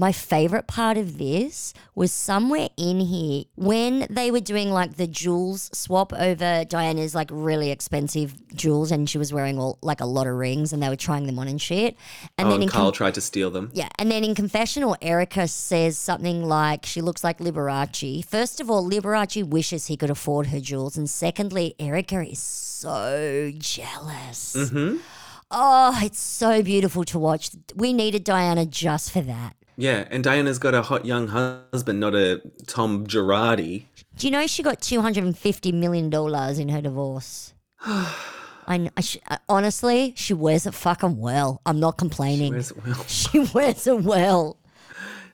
[0.00, 5.08] My favorite part of this was somewhere in here when they were doing like the
[5.08, 10.04] jewels swap over Diana's like really expensive jewels, and she was wearing all like a
[10.04, 11.96] lot of rings, and they were trying them on and shit.
[12.38, 13.72] And oh, then and Carl con- tried to steal them.
[13.74, 18.24] yeah, and then in confessional, Erika says something like she looks like Liberace.
[18.24, 23.50] First of all, Liberace wishes he could afford her jewels, and secondly, Erika is so
[23.58, 24.54] jealous.
[24.56, 24.98] Mm-hmm.
[25.50, 27.50] Oh, it's so beautiful to watch.
[27.74, 29.56] We needed Diana just for that.
[29.80, 33.84] Yeah, and Diana's got a hot young husband, not a Tom Girardi.
[34.16, 37.54] Do you know she got two hundred and fifty million dollars in her divorce?
[37.86, 41.62] I, I sh- I- honestly, she wears it fucking well.
[41.64, 42.52] I'm not complaining.
[42.52, 42.94] Where's Will?
[43.06, 44.57] She wears it well.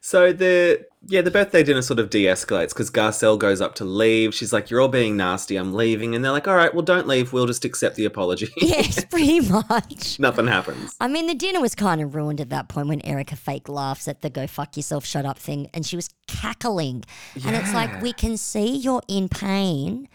[0.05, 4.35] So the yeah, the birthday dinner sort of de-escalates because Garcelle goes up to leave.
[4.35, 5.57] She's like, "You're all being nasty.
[5.57, 7.33] I'm leaving," and they're like, "All right, well, don't leave.
[7.33, 10.21] We'll just accept the apology." Yes, pretty much.
[10.21, 10.95] Nothing happens.
[11.01, 14.07] I mean, the dinner was kind of ruined at that point when Erika fake laughs
[14.07, 17.03] at the "go fuck yourself, shut up" thing, and she was cackling.
[17.47, 20.07] And it's like we can see you're in pain,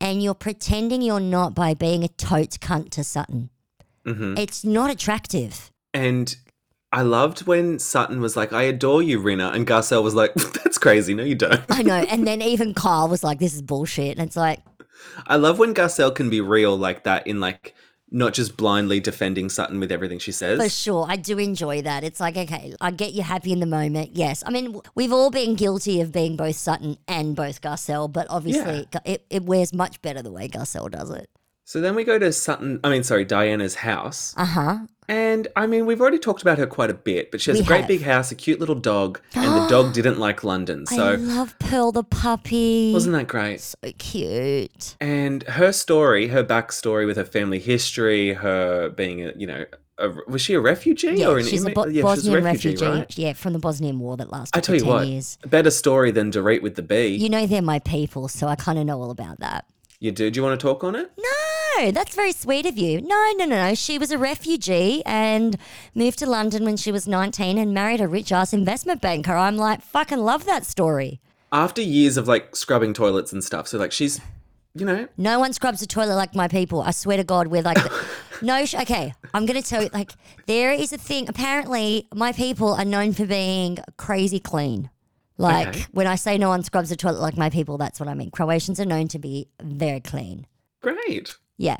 [0.00, 3.50] and you're pretending you're not by being a totes cunt to Sutton.
[4.04, 5.70] hmm It's not attractive.
[5.94, 6.34] And
[6.92, 10.78] I loved when Sutton was like, "I adore you, Rinna," and Garcelle was like, "That's
[10.78, 11.14] crazy.
[11.14, 11.94] No, you don't." I know.
[11.94, 14.60] And then even Kyle was like, "This is bullshit," and it's like,
[15.26, 17.74] I love when Garcelle can be real like that in like
[18.10, 20.62] not just blindly defending Sutton with everything she says.
[20.62, 22.04] For sure, I do enjoy that.
[22.04, 24.10] It's like, okay, I get you happy in the moment.
[24.14, 28.26] Yes, I mean we've all been guilty of being both Sutton and both Garcelle, but
[28.30, 31.28] obviously it, it wears much better the way Garcelle does it.
[31.68, 34.34] So then we go to Sutton, I mean, sorry, Diana's house.
[34.36, 34.78] Uh huh.
[35.08, 37.64] And I mean, we've already talked about her quite a bit, but she has We
[37.64, 37.88] a great have.
[37.88, 40.84] big house, a cute little dog, and the dog didn't like London.
[40.90, 42.92] I So love Pearl the puppy.
[42.92, 43.60] wasn't that great?
[43.60, 44.96] so cute?
[45.00, 49.64] And her story, her backstory with her family history, her being a, you know,
[49.98, 52.16] a, was she a refugee Yeah, or an she's a immi- Bo- yeah, she was
[52.24, 53.18] Bosnian a refugee, right?
[53.18, 55.38] Yeah, from the Bosnian War that lasted I tell for you 10 what, years.
[55.42, 57.08] a better story than Dorit with the bee.
[57.16, 59.64] You know they're my people, so I kind of know all about that.
[59.98, 60.30] You do?
[60.30, 61.10] Do you want to talk on it?
[61.16, 61.24] No,
[61.92, 63.00] that's very sweet of you.
[63.00, 63.74] No, no, no, no.
[63.74, 65.56] She was a refugee and
[65.94, 69.32] moved to London when she was 19 and married a rich ass investment banker.
[69.34, 71.20] I'm like, fucking love that story.
[71.52, 74.20] After years of like scrubbing toilets and stuff, so like she's,
[74.74, 76.82] you know, No one scrubs a toilet like my people.
[76.82, 77.78] I swear to God, we're like,
[78.42, 80.12] no, sh- okay, I'm going to tell you, like,
[80.46, 81.28] there is a thing.
[81.28, 84.90] Apparently, my people are known for being crazy clean.
[85.38, 85.84] Like, Okay.
[85.92, 88.30] when I say no one scrubs a toilet like my people, that's what I mean.
[88.30, 90.46] Croatians are known to be very clean.
[90.82, 91.36] great.
[91.58, 91.76] Yeah.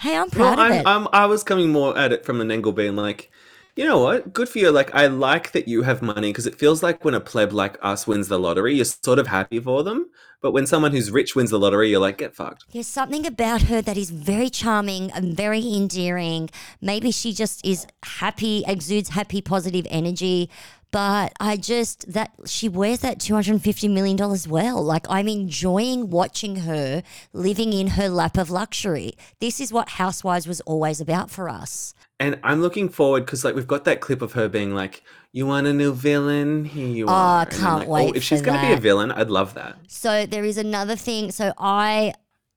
[0.00, 0.86] Hey, I'm Well, proud of I'm, it.
[0.86, 3.30] I'm, I was coming more at it from an angle being like,
[3.76, 4.32] you know what?
[4.32, 4.70] Good for you.
[4.70, 7.78] Like, I like that you have money because it feels like when a pleb like
[7.82, 10.10] us wins the lottery, you're sort of happy for them.
[10.42, 12.64] But when someone who's rich wins the lottery, you're like, get fucked.
[12.72, 16.50] There's something about her that is very charming and very endearing.
[16.82, 20.50] Maybe she just is happy, exudes happy, positive energy.
[20.90, 24.82] But I just that she wears that two hundred and fifty million dollars well.
[24.82, 29.12] Like I'm enjoying watching her living in her lap of luxury.
[29.38, 31.94] This is what Housewives was always about for us.
[32.20, 35.46] And I'm looking forward because, like, we've got that clip of her being like, you
[35.46, 36.64] want a new villain?
[36.64, 37.42] Here you Oh, are.
[37.42, 39.54] I can't like, oh, wait Oh, if she's going to be a villain, I'd love
[39.54, 39.76] that.
[39.86, 41.30] So there is another thing.
[41.30, 42.14] So I,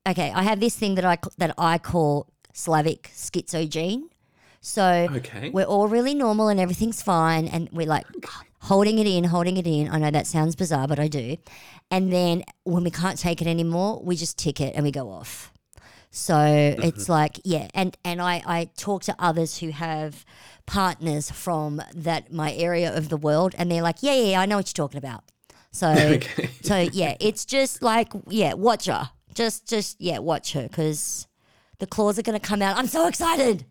[0.10, 4.04] okay, I have this thing that I that I call Slavic schizogene.
[4.62, 5.50] So Okay.
[5.50, 8.06] we're all really normal and everything's fine, and we're like
[8.60, 9.90] holding it in, holding it in.
[9.90, 11.38] I know that sounds bizarre, but I do.
[11.90, 15.10] And then when we can't take it anymore, we just tick it and we go
[15.10, 15.52] off.
[16.12, 16.84] So mm-hmm.
[16.84, 20.26] it's like yeah, and and I I talk to others who have
[20.68, 24.46] partners from that my area of the world, and they're like, yeah, yeah, yeah, I
[24.46, 25.24] know what you're talking about.
[25.72, 25.88] So
[26.18, 26.50] Okay.
[26.62, 29.10] so yeah, it's just like yeah, watch her.
[29.34, 31.28] Just just yeah, watch her because
[31.80, 32.78] the claws are gonna come out.
[32.78, 33.66] I'm so excited.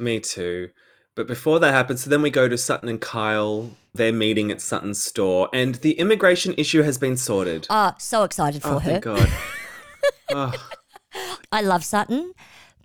[0.00, 0.70] Me too.
[1.14, 3.70] But before that happens, so then we go to Sutton and Kyle.
[3.92, 7.66] They're meeting at Sutton's store, and the immigration issue has been sorted.
[7.68, 8.90] Ah, so excited for oh, her.
[9.00, 9.28] thank God.
[10.30, 10.52] oh,
[11.50, 12.32] I love Sutton,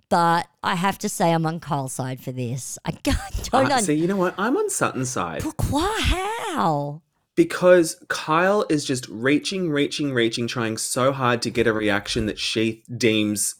[0.08, 2.78] but I have to say I'm on Kyle's side for this.
[2.84, 3.16] I don't
[3.52, 3.78] Uh, know.
[3.78, 4.34] see, you know what?
[4.36, 5.86] I'm on Sutton's side Pourquoi?
[6.00, 7.02] How?
[7.36, 12.38] because Kyle is just reaching, reaching, reaching, trying so hard to get a reaction that
[12.38, 13.54] she deems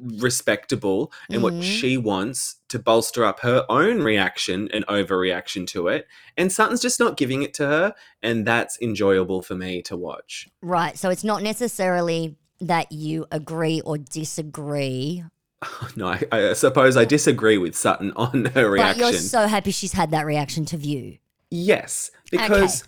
[0.00, 1.62] respectable and what Mhm.
[1.62, 6.06] she wants to bolster up her own reaction and overreaction to it.
[6.36, 7.94] And Sutton's just not giving it to her.
[8.22, 10.48] And that's enjoyable for me to watch.
[10.62, 10.96] Right.
[10.98, 15.24] So it's not necessarily that you agree or disagree,
[15.96, 19.00] No, I, I suppose I disagree with Sutton on her reaction.
[19.02, 21.18] but you're so happy she's had that reaction to view.
[21.50, 22.84] Yes, because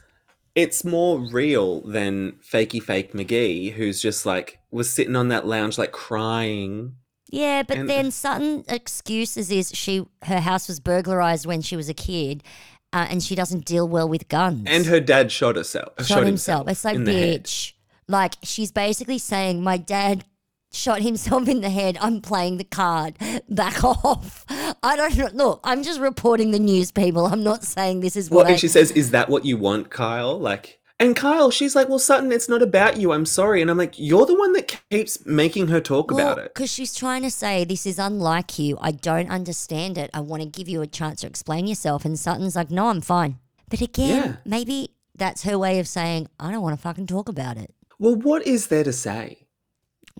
[0.54, 5.78] it's more real than fakey fake McGee, who's just like was sitting on that lounge
[5.78, 6.94] like crying.
[7.30, 11.88] Yeah, but And- then Sutton excuses is she her house was burglarized when she was
[11.88, 12.42] a kid,
[12.92, 14.64] uh, and she doesn't deal well with guns.
[14.66, 16.04] And her dad shot herself.
[16.04, 16.68] shot, himself.
[16.68, 17.44] It's like in the head.
[17.44, 17.72] bitch.
[18.08, 20.24] Like she's basically saying, my dad
[20.72, 21.98] shot himself in the head.
[22.00, 23.16] I'm playing the card.
[23.48, 24.44] Back off.
[24.82, 25.44] I don't know.
[25.44, 27.26] Look, I'm just reporting the news, people.
[27.26, 28.56] I'm not saying this is Well, what I.
[28.56, 32.30] she says, "Is that what you want, Kyle?" Like, and Kyle, she's like, "Well, Sutton,
[32.30, 33.12] it's not about you.
[33.12, 36.52] I'm sorry." And I'm like, "You're the one that keeps making her talk about it."
[36.54, 38.76] Because she's trying to say, this is unlike you.
[38.80, 40.10] I don't understand it.
[40.14, 42.04] I want to give you a chance to explain yourself.
[42.04, 43.38] And Sutton's like, no, I'm fine.
[43.68, 44.36] But again, Yeah.
[44.44, 47.74] maybe that's her way of saying, I don't want to fucking talk about it.
[47.98, 49.46] Well, what is there to say?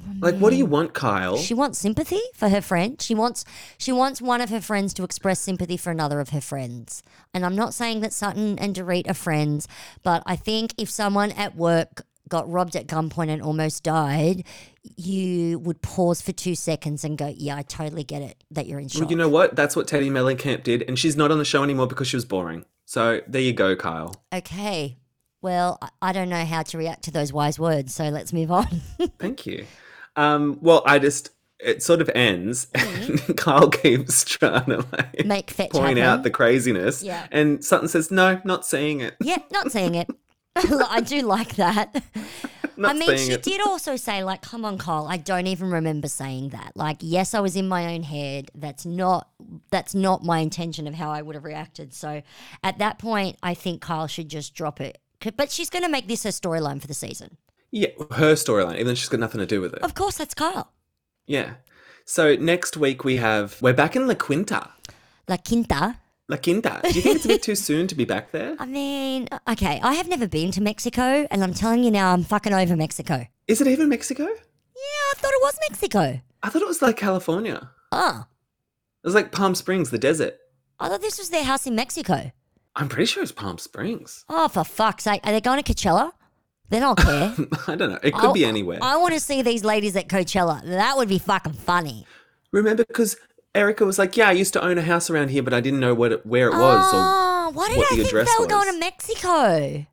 [0.03, 1.37] Oh, like, what do you want, Kyle?
[1.37, 3.01] She wants sympathy for her friend.
[3.01, 3.45] She wants
[3.79, 7.03] she wants one of her friends to express sympathy for another of her friends.
[7.35, 9.69] And I'm not saying that Sutton and Dorit are friends,
[10.03, 14.45] but I think if someone at work got robbed at gunpoint and almost died,
[14.97, 18.79] you would pause for two seconds and go, "Yeah, I totally get it that you're
[18.81, 19.57] in shock." Well, you know what?
[19.57, 22.25] That's what Teddi Mellencamp did, and she's not on the show anymore because she was
[22.25, 22.65] boring.
[22.87, 24.17] So there you go, Kyle.
[24.33, 24.97] okay.
[25.43, 28.51] Well, I- I don't know how to react to those wise words, so let's move
[28.51, 28.67] on.
[29.19, 29.65] Thank you.
[30.17, 35.27] Um, well, I just it sort of ends, and Kyle keeps trying to like.
[35.27, 36.03] Make fetch point happen.
[36.03, 37.27] out the craziness, Yeah.
[37.31, 39.17] and Sutton says, "No, not seeing it.
[39.21, 40.09] yeah, not seeing it.
[40.57, 42.03] I do like that.
[42.77, 45.71] Not I mean, she it." did also say, like, come on, Kyle, I don't even
[45.71, 46.73] remember saying that.
[46.75, 48.51] Like, yes, I was in my own head.
[48.55, 49.29] That's not
[49.71, 51.93] that's not my intention of how I would have reacted.
[51.95, 52.23] So
[52.65, 54.99] at that point, I think Kyle should just drop it.
[55.37, 57.37] But she's going to make this her storyline for the season.
[57.73, 59.83] Yeah, her storyline, even though she's got nothing to do with it.
[59.83, 60.73] Of course, that's Kyle.
[61.27, 61.55] Yeah.
[62.05, 64.71] So next week we have we're back in La Quinta.
[65.29, 65.97] La Quinta.
[66.29, 66.81] La Quinta.
[66.83, 68.57] Do you think it's a bit too soon to be back there?
[68.61, 72.13] I mean, uh, okay, I have never been to Mexico, and I'm telling you now,
[72.13, 73.27] I'm fucking over Mexico.
[73.47, 74.25] Is it even Mexico?
[74.25, 76.21] Yeah, I thought it was Mexico.
[76.43, 77.71] I thought it was like California.
[77.93, 78.25] Oh,
[79.03, 80.37] It was like Palm Springs, the desert.
[80.79, 82.33] I thought this was their house in Mexico.
[82.77, 84.25] I'm pretty sure it's Palm Springs.
[84.29, 85.21] Oh, for fuck's sake.
[85.25, 86.13] Are they going to Coachella?
[86.71, 87.35] Then I'll care.
[87.69, 87.99] I don't know.
[88.03, 88.79] It could I- be anywhere.
[88.81, 90.63] I want to see these ladies at Coachella.
[90.65, 92.07] That would be fucking funny.
[92.53, 93.17] Remember, because
[93.55, 95.81] Erika was like, "Yeah, I used to own a house around here, but I didn't
[95.81, 98.21] know what it, where it was." Or, Oh, why did what I the think they
[98.21, 99.87] address were going to Mexico?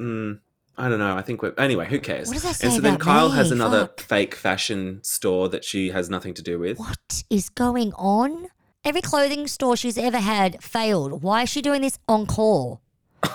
[0.00, 0.38] mm,
[0.78, 1.16] I don't know.
[1.16, 1.86] I think we're anyway.
[1.88, 2.28] Who cares?
[2.28, 4.00] What does that say and so then about Kyle has another Fuck.
[4.00, 6.78] fake fashion store that she has nothing to do with.
[6.78, 8.48] What is going on?
[8.84, 11.22] Every clothing store she's ever had failed.
[11.22, 12.80] Why is she doing this on call?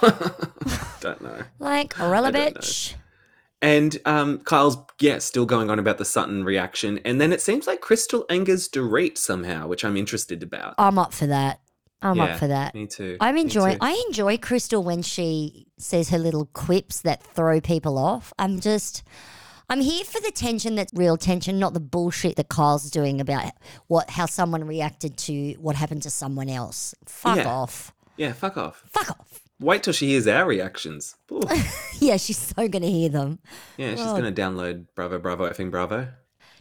[1.02, 1.44] don't know.
[1.60, 2.96] Like, Orella bitch.
[3.64, 7.68] And um, Kyle's yeah still going on about the Sutton reaction, and then it seems
[7.68, 10.74] like Crystal angers Dorit somehow, which I'm interested about.
[10.80, 11.60] I'm up for that.
[12.02, 12.74] I'm Yeah, up for that.
[12.74, 13.18] Me too.
[13.20, 13.74] I'm enjoying.
[13.78, 13.86] too.
[13.86, 18.34] I enjoy Crystal when she says her little quips that throw people off.
[18.40, 19.04] I'm just,
[19.70, 23.52] I'm here for the tension that's real tension, not the bullshit that Kyle's doing about
[23.86, 26.96] what how someone reacted to what happened to someone else.
[27.06, 27.48] Fuck Yeah.
[27.48, 27.94] off.
[28.18, 28.82] Yeah, fuck off.
[28.92, 29.42] Fuck off.
[29.62, 31.16] Wait till she hears our reactions.
[32.00, 33.38] Yeah, she's so gonna hear them.
[33.78, 34.16] Yeah, she's Oh.
[34.16, 36.08] gonna download Bravo, Bravo, effing Bravo.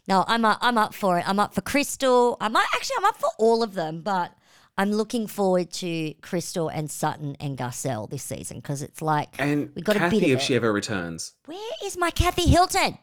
[0.06, 1.26] No, I'm up, I'm up for it.
[1.26, 2.36] I'm up for Crystal.
[2.42, 4.32] I'm up, actually I'm up for all of them, but
[4.76, 9.70] I'm looking forward to Crystal and Sutton and Garcelle this season because it's like And
[9.74, 10.42] we got a bit Kathy, of if it.
[10.42, 11.32] she ever returns.
[11.46, 12.98] Where is my Kathy Hilton?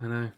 [0.00, 0.30] I know.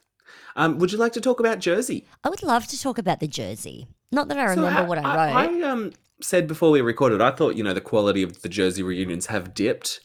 [0.56, 2.06] Um, would you like to talk about Jersey?
[2.24, 3.86] I would love to talk about the jersey.
[4.10, 5.36] Not that I remember what I wrote.
[5.36, 8.82] I, um said before we recorded, I thought you know the quality of the Jersey
[8.82, 10.00] reunions have dipped.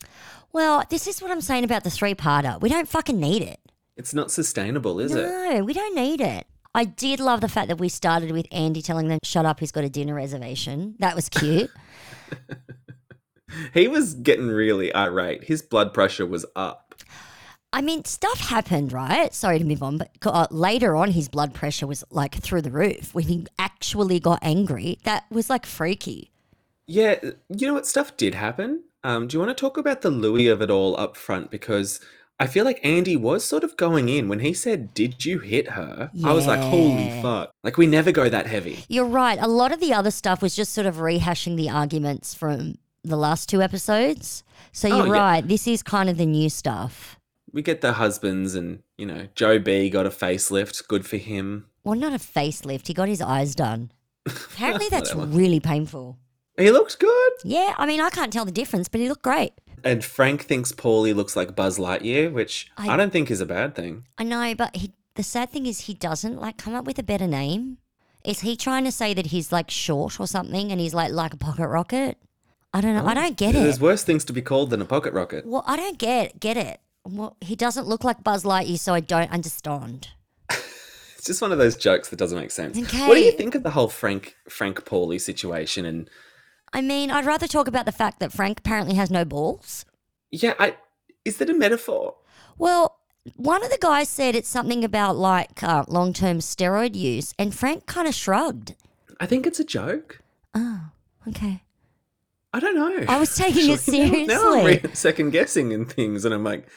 [0.51, 2.59] well, this is what I'm saying about the three parter.
[2.61, 3.59] We don't fucking need it.
[3.97, 5.23] It's not sustainable, is it?
[5.23, 6.47] no, we don't need it.
[6.73, 9.73] I did love the fact that we started with Andy telling them, shut up, he's
[9.73, 10.95] got a dinner reservation.
[10.99, 11.69] That was cute.
[13.73, 15.43] He was getting really irate.
[15.43, 16.90] His blood pressure was up.
[17.73, 19.33] I mean, stuff happened, right?
[19.33, 22.71] Sorry to move on, but uh, later on, his blood pressure was like through the
[22.71, 24.99] roof when he actually got angry.
[25.03, 26.31] That was like freaky.
[26.87, 27.15] Yeah,
[27.49, 27.87] you know what?
[27.87, 28.83] Stuff did happen.
[29.03, 31.49] Um, do you want to talk about the Louis of it all up front?
[31.49, 32.01] Because
[32.39, 35.69] I feel like Andy was sort of going in when he said, Did you hit
[35.69, 36.11] her?
[36.25, 37.51] I was like, Holy fuck.
[37.63, 38.83] Like, we never go that heavy.
[38.89, 39.39] You're right.
[39.39, 43.15] A lot of the other stuff was just sort of rehashing the arguments from the
[43.15, 44.43] last two episodes.
[44.73, 45.21] So Oh, you're yeah.
[45.21, 45.47] right.
[45.47, 47.17] This is kind of the new stuff.
[47.53, 50.87] We get the husbands, and, you know, Joe B got a facelift.
[50.87, 51.65] Good for him.
[51.83, 52.87] Well, not a facelift.
[52.87, 53.91] He got his eyes done.
[54.25, 55.37] Apparently, that's Whatever.
[55.37, 56.17] really painful.
[56.57, 57.31] He looks good.
[57.43, 59.53] Yeah, I mean, I can't tell the difference, but he looked great.
[59.83, 63.45] And Frank thinks Paulie looks like Buzz Lightyear, which I- I, don't think is a
[63.45, 64.05] bad thing.
[64.17, 64.93] I know, but he.
[65.15, 67.79] The sad thing is, he doesn't like come up with a better name.
[68.23, 71.33] Is he trying to say that he's like short or something, and he's like like
[71.33, 72.17] a pocket rocket?
[72.73, 73.05] I don't know.
[73.05, 73.59] I oh, don't get it.
[73.59, 75.45] There's worse things to be called than a pocket rocket.
[75.45, 76.79] Well, I don't get get it.
[77.05, 80.09] Well, he doesn't look like Buzz Lightyear, so I don't understand.
[81.17, 82.75] It's just one of those jokes that doesn't make sense.
[82.79, 83.07] Okay.
[83.07, 85.85] What do you think of the whole Frank Frank Paulie situation?
[85.85, 86.09] And
[86.73, 89.85] I mean, I'd rather talk about the fact that Frank apparently has no balls.
[90.31, 90.77] yeah, I
[91.23, 92.15] is that a metaphor?
[92.57, 92.97] Well,
[93.35, 97.53] one of the guys said it's something about like uh, long term steroid use, and
[97.53, 98.73] Frank kind of shrugged.
[99.19, 100.21] I think it's a joke.
[100.55, 100.85] Oh,
[101.27, 101.61] okay.
[102.51, 103.05] I don't know.
[103.07, 104.95] I was taking it Actually, now- Now, I'm seriously.
[104.95, 106.67] second guessing and things, and I'm like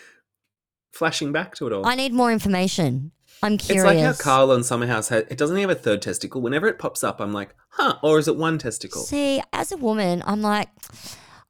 [0.95, 1.87] flashing back to it all.
[1.87, 3.11] I need more information.
[3.43, 3.85] I'm curious.
[3.85, 6.41] it's like how Carl on Summerhouse had it doesn't have a third testicle.
[6.41, 7.97] Whenever it pops up, I'm like, huh?
[8.03, 9.03] Or is it one testicle?
[9.03, 10.69] See, as a woman, I'm like,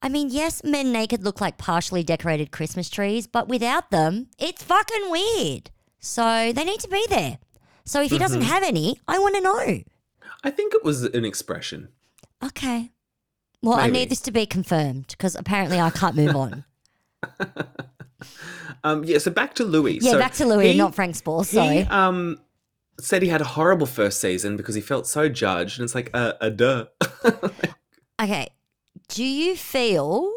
[0.03, 4.63] I mean, yes, men naked look like partially decorated Christmas trees, but without them, it's
[4.63, 5.71] fucking weird.
[6.01, 7.39] So they need to be there.
[7.85, 8.51] So if he doesn't Mm-hmm.
[8.51, 9.83] have any, I want to know.
[10.43, 11.89] I think it was an expression.
[12.43, 12.91] Okay.
[13.63, 16.65] Well, I need this to be confirmed because apparently I can't move on.
[18.85, 19.19] Um, yeah.
[19.19, 19.99] So back to Louis.
[20.01, 21.43] yeah, So back to Louis, he- not Frank Spore.
[21.45, 21.79] He Sorry.
[21.91, 22.39] um
[23.01, 26.11] said he had a horrible first season because he felt so judged, and it's like,
[26.15, 26.87] uh, uh duh.
[28.23, 28.47] Okay.
[29.09, 30.31] Do you feel,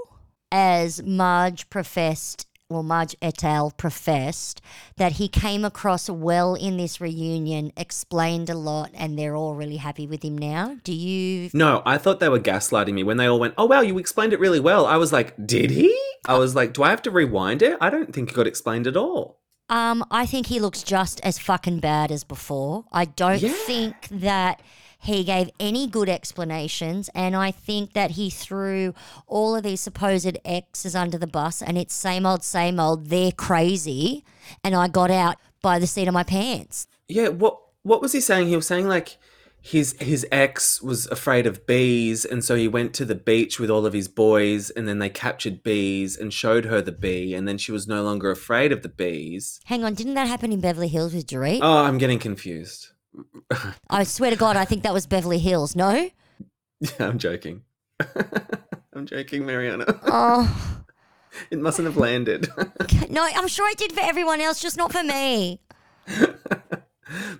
[0.51, 3.71] as Marge professed, well, Marge et al.
[3.71, 4.61] professed,
[4.97, 9.77] that he came across well in this reunion, explained a lot, and they're all really
[9.77, 10.77] happy with him now?
[10.83, 11.49] Do you.
[11.53, 14.33] no, I thought they were gaslighting me when they all went, "Oh wow, you explained
[14.33, 15.95] it really well." I was like, "Did he?"
[16.27, 18.87] I was like, "Do I have to rewind it?" I don't think it got explained
[18.87, 19.39] at all.
[19.69, 22.85] Um, I think he looks just as fucking bad as before.
[22.91, 23.51] I don't Yeah.
[23.51, 24.61] think that
[24.99, 28.93] he gave any good explanations, and I think that he threw
[29.27, 33.07] all of these supposed exes under the bus, and it's same old, same old.
[33.07, 34.23] They're crazy,
[34.63, 36.87] and I got out by the seat of my pants.
[37.07, 38.47] Yeah, what what was he saying?
[38.47, 39.17] He was saying like
[39.61, 43.69] his his ex was afraid of bees, and so he went to the beach with
[43.69, 47.47] all of his boys, and then they captured bees and showed her the bee, and
[47.47, 49.59] then she was no longer afraid of the bees.
[49.65, 51.59] Hang on, didn't that happen in Beverly Hills with Dorit?
[51.61, 52.89] Oh, I'm getting confused.
[53.89, 55.75] I swear to God, I think that was Beverly Hills.
[55.75, 56.09] No?
[56.79, 57.63] Yeah, I'm joking.
[58.93, 59.85] I'm joking, Mariana.
[60.05, 60.83] Oh,
[61.51, 62.49] It mustn't have landed.
[63.09, 65.59] no, I'm sure it did for everyone else, just not for me.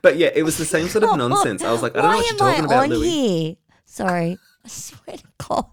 [0.03, 1.63] but yeah, it was the same sort of nonsense.
[1.63, 3.09] I was like, I don't Why know what you're am talking I about, on Louis.
[3.09, 3.55] here?
[3.86, 4.38] Sorry.
[4.63, 5.65] I swear to God.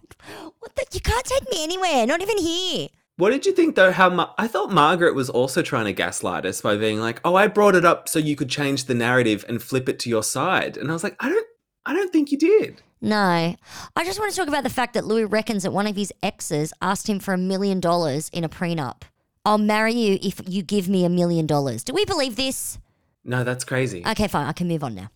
[0.59, 0.87] What the?
[0.93, 2.89] You can't take me anywhere, not even here.
[3.17, 3.93] What did you think though?
[3.93, 7.37] How Ma- I thought Margaret was also trying to gaslight us by being like, "Oh,
[7.37, 10.25] I brought it up so you could change the narrative and flip it to your
[10.25, 11.47] side," and I was like, "I don't,
[11.87, 13.55] I don't think you did." No.
[13.97, 16.13] I just want to talk about the fact that Louis reckons that one of his
[16.23, 19.03] exes asked him for a million dollars in a prenup.
[19.45, 21.85] I'll marry you if you give me a million dollars.
[21.85, 22.79] Do we believe this?
[23.23, 24.03] No, that's crazy.
[24.07, 24.47] Okay, fine.
[24.47, 25.11] I can move on now.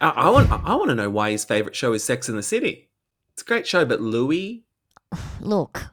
[0.00, 2.88] I want, I want to know why his favorite show is Sex in the City.
[3.32, 4.64] It's a great show, but Louis,
[5.40, 5.86] Look,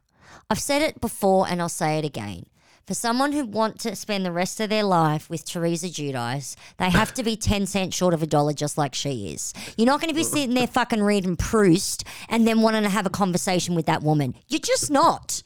[0.50, 2.46] I've said it before and I'll say it again.
[2.86, 6.92] For someone who want to spend the rest of their life with Teresa Giudice, they
[6.92, 9.54] have to be 10 cents short of a dollar just like she is.
[9.76, 13.08] You're not going to be sitting there fucking reading Proust and then wanting to have
[13.08, 14.36] a conversation with that woman.
[14.48, 15.42] You're just not.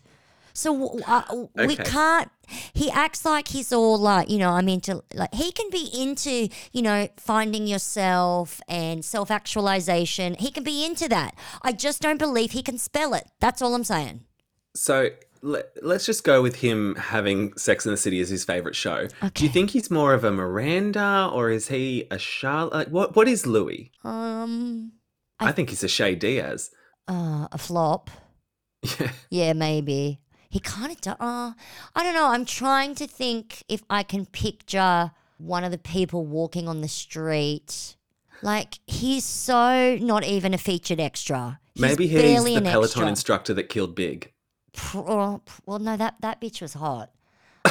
[0.52, 2.30] So uh, we can't.
[2.74, 6.50] He acts like he's all like, you know, I'm into, like, he can be into,
[6.74, 10.34] you know, finding yourself and self actualization.
[10.34, 11.36] He can be into that.
[11.62, 13.28] I just don't believe he can spell it.
[13.40, 14.26] That's all I'm saying.
[14.76, 15.10] So
[15.42, 19.08] let, let's just go with him having Sex in the City as his favorite show.
[19.34, 22.74] Do you think he's more of a Miranda or is he a Charlotte?
[22.74, 23.92] Like, what, what is Louis?
[24.04, 24.94] Um,
[25.40, 26.72] I, think he's a Che Diaz.
[27.08, 28.10] uh, a flop.
[29.00, 29.12] Yeah.
[29.30, 30.22] Yeah, maybe.
[30.50, 31.16] He kind of does.
[31.20, 31.52] Uh,
[31.96, 32.28] I don't know.
[32.28, 36.88] I'm trying to think if I can picture one of the people walking on the
[36.88, 37.98] street.
[38.42, 41.60] Like, he's so not even a featured extra.
[41.74, 43.08] He's Maybe he's the Peloton extra.
[43.08, 44.32] instructor that killed Big.
[44.94, 45.42] Well,
[45.80, 47.10] no, that, that bitch was hot.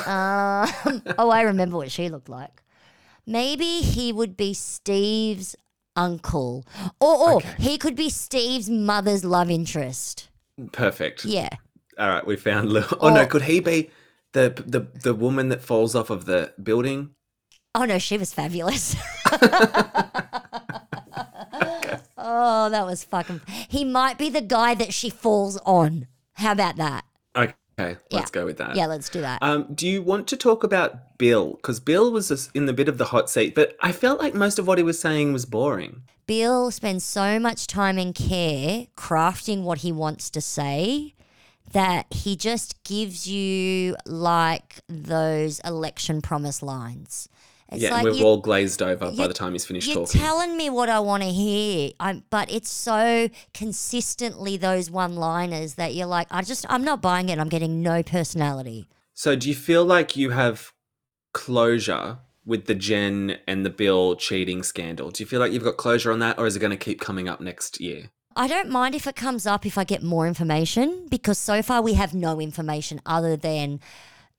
[0.06, 2.62] um, oh, I remember what she looked like.
[3.26, 5.54] Maybe he would be Steve's
[5.96, 6.64] uncle.
[7.00, 7.54] Or, or Okay.
[7.58, 10.28] he could be Steve's mother's love interest.
[10.72, 11.24] Perfect.
[11.24, 11.50] Yeah.
[11.98, 12.84] All right, we found Lou.
[13.00, 13.90] Oh no, could he be?
[14.32, 17.10] The the the woman that falls off of the building.
[17.74, 18.94] Oh no, she was fabulous.
[22.20, 23.40] Oh, that was fucking.
[23.68, 26.08] He might be the guy that she falls on.
[26.38, 27.04] How about that?
[27.36, 27.94] Okay, Yeah.
[28.10, 28.74] let's go with that.
[28.74, 29.40] Yeah, let's do that.
[29.42, 31.52] Um, do you want to talk about Bill?
[31.54, 34.58] Because Bill was in the bit of the hot seat, but I felt like most
[34.58, 36.02] of what he was saying was boring.
[36.26, 41.14] Bill spends so much time and care crafting what he wants to say
[41.72, 47.28] that he just gives you like those election promise lines.
[47.70, 50.20] It's yeah, like and we're all glazed over by the time he's finished You're talking.
[50.20, 55.94] telling me what I want to hear, i but it's so consistently those one-liners that
[55.94, 57.38] you're like, I just, I'm not buying it.
[57.38, 58.88] I'm getting no personality.
[59.12, 60.72] so, do you feel like you have
[61.34, 65.10] closure with the Jen and the Bill cheating scandal?
[65.10, 67.00] Do you feel like you've got closure on that, or is it going to keep
[67.00, 68.10] coming up next year?
[68.34, 71.82] I don't mind if it comes up if I get more information because so far
[71.82, 73.80] we have no information other than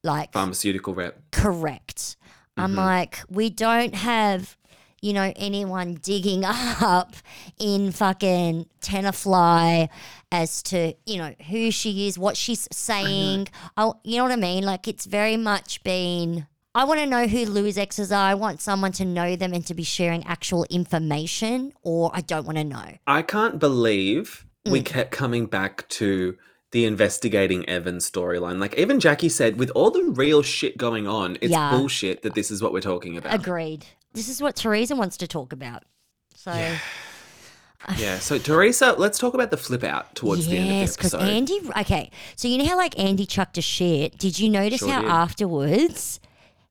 [0.03, 1.21] like Pharmaceutical rep.
[1.31, 2.15] correct.
[2.59, 2.79] I'm Mm-hmm.
[2.79, 4.57] like, we don't have,
[5.01, 7.15] you know, anyone digging up
[7.57, 9.89] in fucking Tenafly
[10.31, 13.47] as to, you know, who she is, what she's saying.
[13.77, 14.63] Oh, you know what I mean?
[14.63, 16.47] Like, it's very much been.
[16.75, 18.29] I want to know who Louis exes are.
[18.29, 22.45] I want someone to know them and to be sharing actual information, or I don't
[22.45, 22.97] want to know.
[23.07, 24.71] I can't believe Mm.
[24.73, 26.35] we kept coming back to
[26.71, 28.59] the investigating Evan storyline.
[28.59, 31.71] Like even Jackie said, with all the real shit going on, it's Yeah.
[31.71, 33.33] bullshit that this is what we're talking about.
[33.33, 33.85] Agreed.
[34.13, 35.83] This is what Teresa wants to talk about.
[36.35, 36.75] So.
[37.97, 38.19] Yeah.
[38.19, 41.13] So Teresa, let's talk about the flip out towards the end Yes, of the because
[41.13, 41.29] episode.
[41.33, 41.61] Andy.
[41.79, 44.17] Okay, so you know how like Andy chucked a shit.
[44.17, 45.09] Did you notice Sure how did.
[45.09, 46.19] afterwards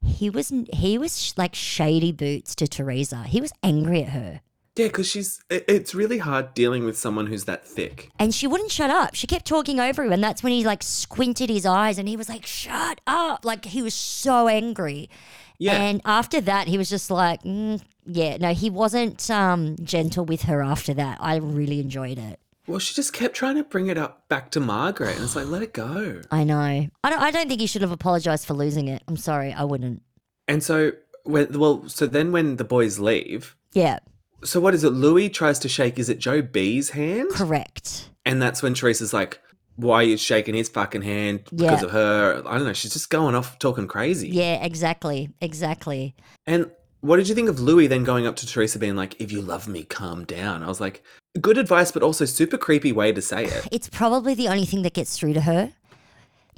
[0.04, 3.24] he was he was sh- like shady boots to Teresa.
[3.24, 4.42] He was angry at her,
[4.78, 5.40] yeah, because she's.
[5.50, 8.10] it- It's really hard dealing with someone who's that thick.
[8.18, 9.14] and she wouldn't shut up.
[9.14, 12.16] She kept talking over him, and that's when he like squinted his eyes, and he
[12.16, 15.10] was like, "Shut up!" Like he was so angry.
[15.58, 15.74] Yeah.
[15.82, 20.42] And after that, he was just like, mm, "Yeah, no, he wasn't um, gentle with
[20.42, 22.38] her." After that, I really enjoyed it.
[22.68, 25.46] Well, she just kept trying to bring it up back to Margaret, and it's like,
[25.46, 26.20] let it go.
[26.30, 26.54] I know.
[27.02, 27.20] I don't.
[27.20, 29.02] I don't think he should have apologized for losing it.
[29.08, 29.52] I'm sorry.
[29.52, 30.02] I wouldn't.
[30.46, 30.92] And so,
[31.24, 33.98] when well, so then when the boys leave, Yeah.
[34.44, 34.90] So what is it?
[34.90, 35.98] Louis tries to shake.
[35.98, 37.30] Is it Joe B's hand?
[37.30, 38.10] Correct.
[38.24, 39.40] And that's when Teresa's like,
[39.76, 41.86] why are you shaking his fucking hand because Yeah.
[41.86, 42.42] of her?
[42.46, 42.72] I don't know.
[42.72, 44.28] She's just going off talking crazy.
[44.28, 45.30] Yeah, exactly.
[45.40, 46.14] Exactly.
[46.46, 46.70] And
[47.00, 49.40] what did you think of Louis then going up to Teresa being like, if you
[49.40, 50.62] love me, calm down?
[50.64, 51.02] I was like,
[51.40, 53.68] good advice, but also super creepy way to say it.
[53.70, 55.72] It's probably the only thing that gets through to her.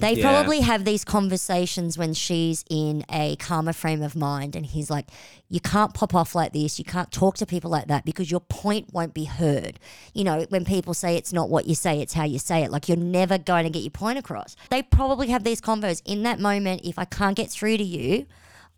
[0.01, 0.23] They Yeah.
[0.33, 5.07] probably have these conversations when she's in a calmer frame of mind, and he's like,
[5.53, 6.79] You can't pop off like this.
[6.79, 9.81] You can't talk to people like that because your point won't be heard.
[10.15, 12.71] You know, when people say it's not what you say, it's how you say it,
[12.71, 14.55] like you're never going to get your point across.
[14.71, 16.83] They probably have these convos in that moment.
[16.85, 18.27] If I can't get through to you,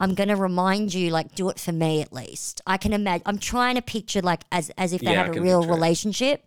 [0.00, 2.60] I'm going to remind you, like, do it for me at least.
[2.66, 5.40] I can imagine, I'm trying to picture, like, as, as if they Yeah, had a
[5.40, 6.40] real relationship.
[6.40, 6.44] it.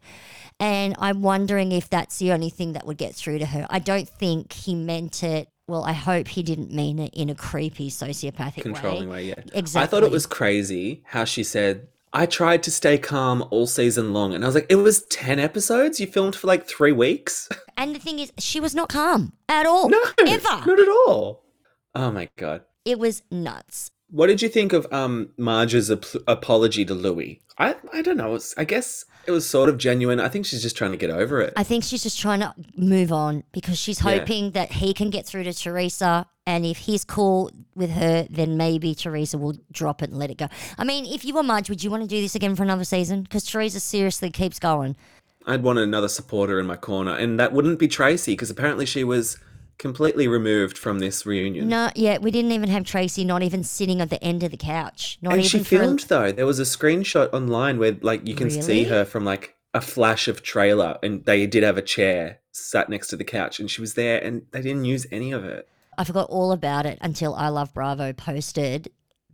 [0.59, 3.67] And I'm wondering if that's the only thing that would get through to her.
[3.69, 5.49] I don't think he meant it.
[5.67, 9.15] Well, I hope he didn't mean it in a creepy, sociopathic Controlling way.
[9.15, 9.43] way, yeah.
[9.53, 9.83] Exactly.
[9.83, 14.13] I thought it was crazy how she said, I tried to stay calm all season
[14.13, 14.33] long.
[14.33, 15.99] And I was like, it was 10 episodes?
[15.99, 17.49] You filmed for like three weeks?
[17.77, 19.89] And the thing is, she was not calm at all.
[19.89, 20.43] no, Ever.
[20.65, 21.43] not at all.
[21.93, 22.61] Oh my God.
[22.85, 23.91] It was nuts.
[24.09, 27.41] What did you think of um Marge's ap- apology to Louis?
[27.57, 28.35] I I don't know.
[28.35, 30.19] It's, I guess it was sort of genuine.
[30.19, 31.53] I think she's just trying to get over it.
[31.57, 34.19] I think she's just trying to move on because she's Yeah.
[34.19, 36.27] hoping that he can get through to Teresa.
[36.47, 40.37] And if he's cool with her, then maybe Teresa will drop it and let it
[40.37, 40.47] go.
[40.77, 42.83] I mean, if you were Marge, would you want to do this again for another
[42.83, 43.23] season?
[43.23, 44.95] Because Teresa seriously keeps going.
[45.47, 49.03] I'd want another supporter in my corner, and that wouldn't be Traci because apparently she
[49.03, 49.37] was
[49.77, 51.67] completely removed from this reunion.
[51.67, 54.57] No, yeah, we didn't even have Traci not even sitting at the end of the
[54.57, 55.17] couch.
[55.21, 56.31] Not and even she for filmed though.
[56.31, 60.27] There was a screenshot online where like you can see her from like a flash
[60.27, 63.81] of trailer, and they did have a chair sat next to the couch, and she
[63.81, 65.67] was there, and they didn't use any of it.
[65.97, 68.91] I forgot all about it until I Love Bravo posted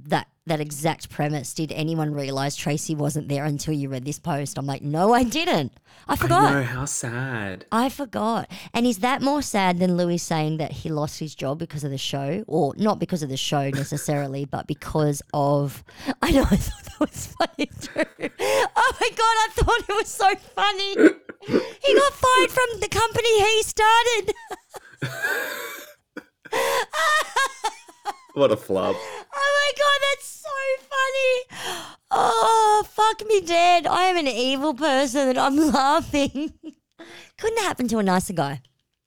[0.08, 1.54] that that exact premise.
[1.54, 4.58] Did anyone realize Traci wasn't there until you read this post?
[4.58, 5.72] I'm like, no, I didn't.
[6.08, 6.52] I I forgot.
[6.54, 7.66] know how sad.
[7.72, 8.49] I forgot.
[8.74, 11.91] And is that more sad than Louis saying that he lost his job because of
[11.91, 12.43] the show?
[12.47, 15.84] Or not because of the show necessarily, but because of.
[16.22, 18.30] I know, I thought that was funny too.
[18.84, 20.95] Oh my God, I thought it was so funny.
[21.84, 24.34] He got fired from the company he started.
[28.34, 28.96] What a flub.
[28.98, 31.96] Oh my God, that's so funny.
[32.12, 33.86] Oh, fuck me dead.
[33.88, 36.54] I am an evil person and I'm laughing.
[37.38, 38.62] Couldn't happen to a nicer guy.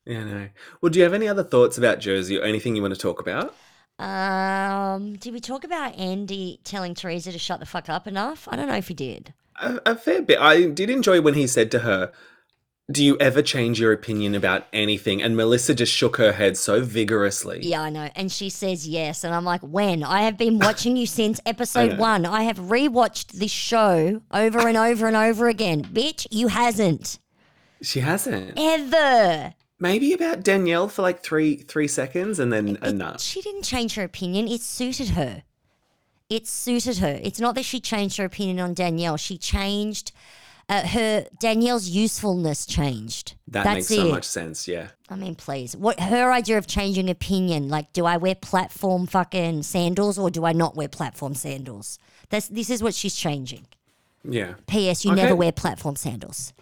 [0.04, 0.48] Yeah, no.
[0.80, 3.20] Well, do you have any other thoughts about Jersey or anything you want to talk
[3.20, 3.54] about?
[3.98, 8.48] Um, did we talk about Andy telling Teresa to shut the fuck up enough?
[8.50, 9.32] I don't know if he did.
[9.62, 10.38] A, a fair bit.
[10.38, 12.12] I did enjoy when he said to her,
[12.92, 15.22] Do you ever change your opinion about anything?
[15.22, 17.60] And Melissa just shook her head so vigorously.
[17.62, 18.10] Yeah, I know.
[18.14, 19.24] And she says yes.
[19.24, 20.02] And I'm like, when?
[20.02, 21.96] I have been watching you since episode know.
[21.96, 22.26] one.
[22.26, 25.82] I have rewatched this show over and over and over again.
[25.82, 27.18] Bitch, you hasn't.
[27.80, 28.52] She hasn't.
[28.58, 29.54] Ever.
[29.80, 33.20] Maybe about Danielle for like three three seconds and then enough.
[33.20, 34.46] She didn't change her opinion.
[34.46, 35.42] It suited her.
[36.28, 37.18] It suited her.
[37.22, 39.16] It's not that she changed her opinion on Danielle.
[39.16, 40.12] She changed
[40.68, 43.34] uh, her Danielle's usefulness changed.
[43.48, 43.96] That That's makes it.
[43.96, 44.88] so much sense, yeah.
[45.08, 45.76] I mean, please.
[45.76, 47.68] What her idea of changing opinion?
[47.68, 51.98] Like, do I wear platform fucking sandals or do I not wear platform sandals?
[52.30, 53.66] That's this is what she's changing.
[54.26, 54.54] Yeah.
[54.66, 55.04] P.S.
[55.04, 55.22] You Okay.
[55.22, 56.52] never wear platform sandals.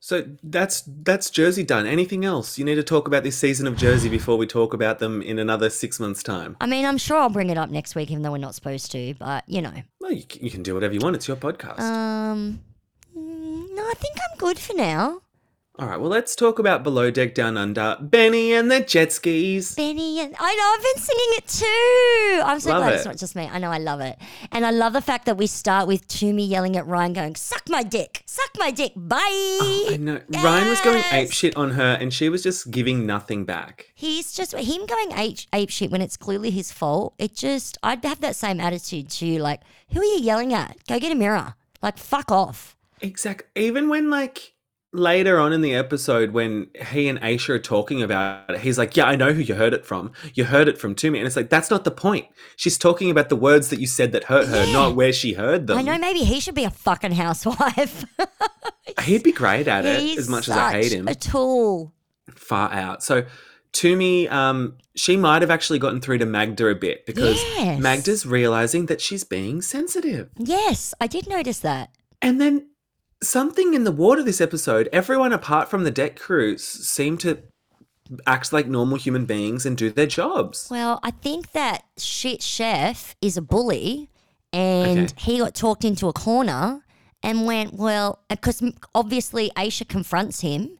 [0.00, 1.86] So that's that's Jersey done.
[1.86, 4.98] Anything else you need to talk about this season of Jersey before we talk about
[4.98, 6.56] them in another six months' time?
[6.60, 8.90] I mean, I'm sure I'll bring it up next week, even though we're not supposed
[8.92, 9.14] to.
[9.14, 11.14] But you know, Well, you, you can do whatever you want.
[11.14, 11.78] It's your podcast.
[11.78, 12.60] um,
[13.74, 15.20] no, I think I'm good for now.
[15.78, 15.98] All right.
[15.98, 17.96] Well, let's talk about Below Deck Down Under.
[17.98, 19.74] Benny and the jet skis.
[19.74, 22.42] Benny and I know I've been singing it too.
[22.44, 22.96] I'm so Love glad it.
[22.96, 23.48] it's not just me.
[23.50, 24.18] I know I love it,
[24.52, 27.62] and I love the fact that we start with Tumi yelling at Ryan, going "Suck
[27.70, 29.16] my dick, suck my dick, bye."
[29.62, 30.20] Oh, I know.
[30.28, 31.12] Ryan was going Yes.
[31.14, 33.86] ape shit on her, and she was just giving nothing back.
[33.94, 37.14] He's just him going ape, ape shit when it's clearly his fault.
[37.18, 39.38] It just I'd have that same attitude to you.
[39.38, 40.76] Like, who are you yelling at?
[40.86, 41.54] Go get a mirror.
[41.80, 42.76] Like, fuck off.
[43.02, 43.44] Exact.
[43.56, 44.54] Even when like
[44.94, 48.96] later on in the episode when he and Aesha are talking about it, he's like,
[48.96, 50.12] "Yeah, I know who you heard it from.
[50.34, 52.26] You heard it from Tumi," and it's like that's not the point.
[52.56, 54.72] She's talking about the words that you said that hurt her, Yeah.
[54.72, 55.78] not where she heard them.
[55.78, 58.04] I know maybe he should be a fucking housewife.
[59.04, 61.08] He'd be great at it, He's as much as I hate such him.
[61.08, 61.92] A tool.
[62.34, 63.02] Far out.
[63.02, 63.24] So.
[63.72, 67.80] Tumi, um, she might have actually gotten through to Magda a bit because Yes.
[67.80, 70.28] Magda's realizing that she's being sensitive.
[70.36, 71.88] Yes, I did notice that.
[72.20, 72.68] And then
[73.22, 77.38] something in the water this episode, everyone apart from the deck crew s- seem to
[78.26, 80.68] act like normal human beings and do their jobs.
[80.70, 84.10] Well, I think that shit chef is a bully,
[84.52, 85.14] and Okay.
[85.32, 86.84] he got talked into a corner
[87.22, 88.62] and went well because
[88.94, 90.78] obviously Aesha confronts him,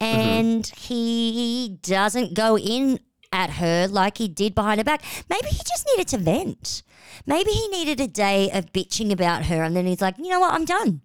[0.00, 0.18] Mm-hmm.
[0.18, 2.98] and he doesn't go in
[3.32, 5.02] at her like he did behind her back.
[5.30, 6.82] Maybe he just needed to vent.
[7.26, 10.40] Maybe he needed a day of bitching about her, and then he's like, you know
[10.40, 11.00] what, I'm done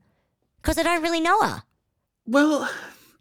[0.62, 1.64] because I don't really know her.
[2.26, 2.70] Well,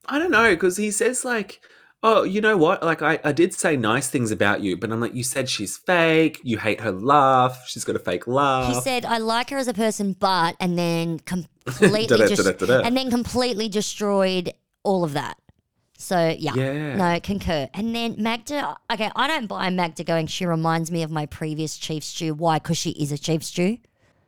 [0.07, 1.61] I don't know, because he says, like,
[2.03, 2.83] oh, you know what?
[2.83, 5.77] Like, I, I did say nice things about you, but I'm like, you said she's
[5.77, 6.41] fake.
[6.43, 7.65] You hate her laugh.
[7.67, 8.75] She's got a fake laugh.
[8.75, 12.67] He said, "I like her as a person, but," and then completely Da-da, just, da-da,
[12.67, 12.87] da-da.
[12.87, 15.37] and then completely destroyed all of that.
[16.01, 16.95] So yeah, Yeah.
[16.95, 17.69] no, concur.
[17.75, 20.29] And then Magda, okay, I don't buy Magda going.
[20.29, 22.35] She reminds me of my previous chief stew.
[22.35, 22.59] Why?
[22.61, 23.79] Because she is a chief stew.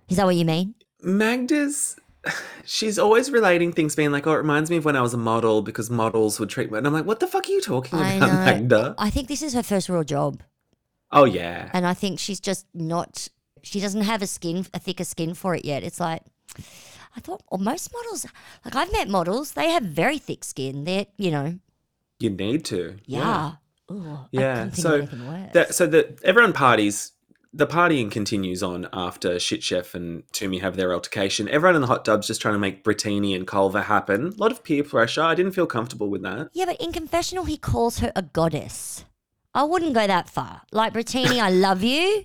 [0.09, 0.75] Is that what you mean?
[1.01, 1.95] Magda's.
[2.65, 5.19] She's always relating things, being like, "Oh, it reminds me of when I was a
[5.19, 7.99] model because models would treat me." And I'm like, "What the fuck are you talking
[7.99, 8.35] I about, know.
[8.45, 10.43] Magda?" I think this is her first real job,
[11.13, 13.29] Oh yeah, and I think she's just not.
[13.63, 15.83] She doesn't have a skin, a thicker skin for it yet.
[15.83, 16.23] It's like.
[17.17, 18.25] I thought, well, most models,
[18.65, 20.85] like I've met models, they have very thick skin.
[20.85, 21.59] They're, you know,
[22.21, 22.99] you need to.
[23.05, 23.55] Yeah.
[23.91, 24.55] Ooh, I Yeah.
[24.55, 25.53] couldn't think of So anything worse.
[25.55, 27.11] that so that everyone parties.
[27.53, 31.49] The partying continues on after Shit Chef and Tumi have their altercation.
[31.49, 34.29] Everyone in the hot tub's just trying to make Brittini and Culver happen.
[34.29, 35.23] A lot of peer pressure.
[35.23, 36.51] I didn't feel comfortable with that.
[36.53, 39.05] yeah, but in confessional, he calls her a goddess.
[39.53, 40.63] I wouldn't go that far.
[40.71, 42.25] Like, Brittini, I love you,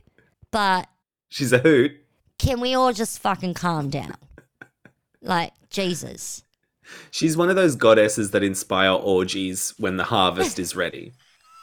[0.52, 0.88] but
[1.30, 1.92] She's a hoot.
[2.38, 4.14] can we all just fucking calm down?
[5.24, 6.44] Like, Jesus.
[7.10, 11.14] She's one of those goddesses that inspire orgies when the harvest is ready.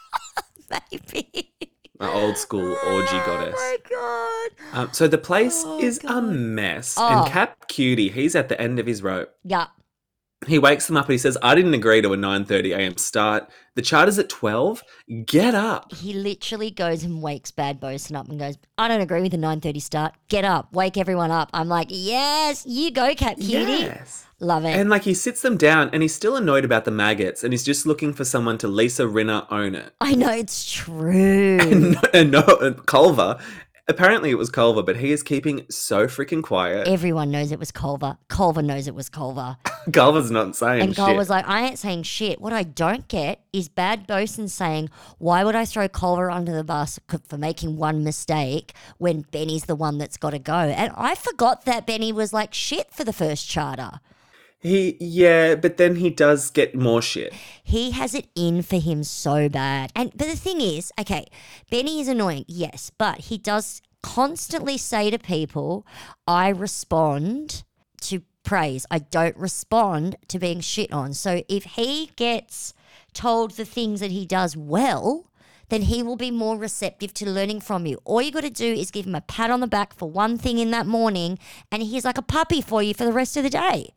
[0.91, 1.53] Maybe.
[1.99, 3.55] An old school orgy goddess.
[3.57, 4.79] Oh my God.
[4.79, 6.95] Um, so the place Oh, is a mess.
[6.97, 7.23] Oh.
[7.23, 9.29] And Cap Cutie, he's at the end of his rope.
[9.43, 9.67] Yeah.
[10.47, 12.97] He wakes them up and he says, I didn't agree to a 9.30 a.m.
[12.97, 13.49] start.
[13.75, 14.83] The charter's at 12.
[15.25, 15.93] Get up.
[15.93, 19.37] He literally goes and wakes Bad Bosun up and goes, I don't agree with the
[19.37, 20.13] 9.30 start.
[20.27, 20.73] Get up.
[20.73, 21.49] Wake everyone up.
[21.53, 23.83] I'm like, yes, you go, Cap Cutie.
[23.83, 24.25] Yes.
[24.43, 24.75] Love it.
[24.75, 27.63] And like he sits them down and he's still annoyed about the maggots and he's
[27.63, 29.93] just looking for someone to Lisa Rinna own it.
[30.01, 31.59] I know it's true.
[31.61, 33.39] And, and no, and Culver,
[33.87, 36.89] apparently it was Culver, but he is keeping so freaking quiet.
[36.89, 38.17] Everyone knows it was Culver.
[38.27, 39.55] Culver knows it was Culver.
[39.93, 40.97] Culver's not saying And shit.
[40.97, 42.41] Culver's like, I ain't saying shit.
[42.41, 44.89] What I don't get is Bad Bosun saying,
[45.19, 49.75] why would I throw Culver under the bus for making one mistake when Benny's the
[49.75, 50.53] one that's got to go?
[50.53, 54.01] And I forgot that Benny was like shit for the first charter.
[54.63, 57.33] He yeah, but then he does get more shit.
[57.61, 59.91] He has it in for him so bad.
[59.93, 61.25] And but the thing is, okay,
[61.69, 65.85] Benny is annoying, yes, but he does constantly say to people,
[66.25, 67.63] I respond
[68.01, 68.85] to praise.
[68.89, 71.13] I don't respond to being shit on.
[71.13, 72.73] So if he gets
[73.13, 75.29] told the things that he does well,
[75.69, 77.99] then he will be more receptive to learning from you.
[78.05, 80.37] All you got to do is give him a pat on the back for one
[80.37, 81.39] thing in that morning,
[81.71, 83.93] and he's like a puppy for you for the rest of the day.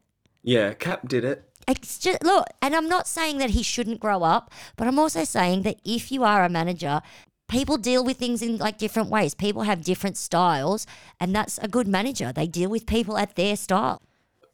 [0.46, 1.42] Yeah, Cap did it.
[1.68, 5.24] It's just look, and I'm not saying that he shouldn't grow up, but I'm also
[5.24, 7.02] saying that if you are a manager,
[7.48, 9.34] people deal with things in like different ways.
[9.34, 10.86] People have different styles,
[11.18, 12.32] and that's a good manager.
[12.32, 14.00] They deal with people at their style.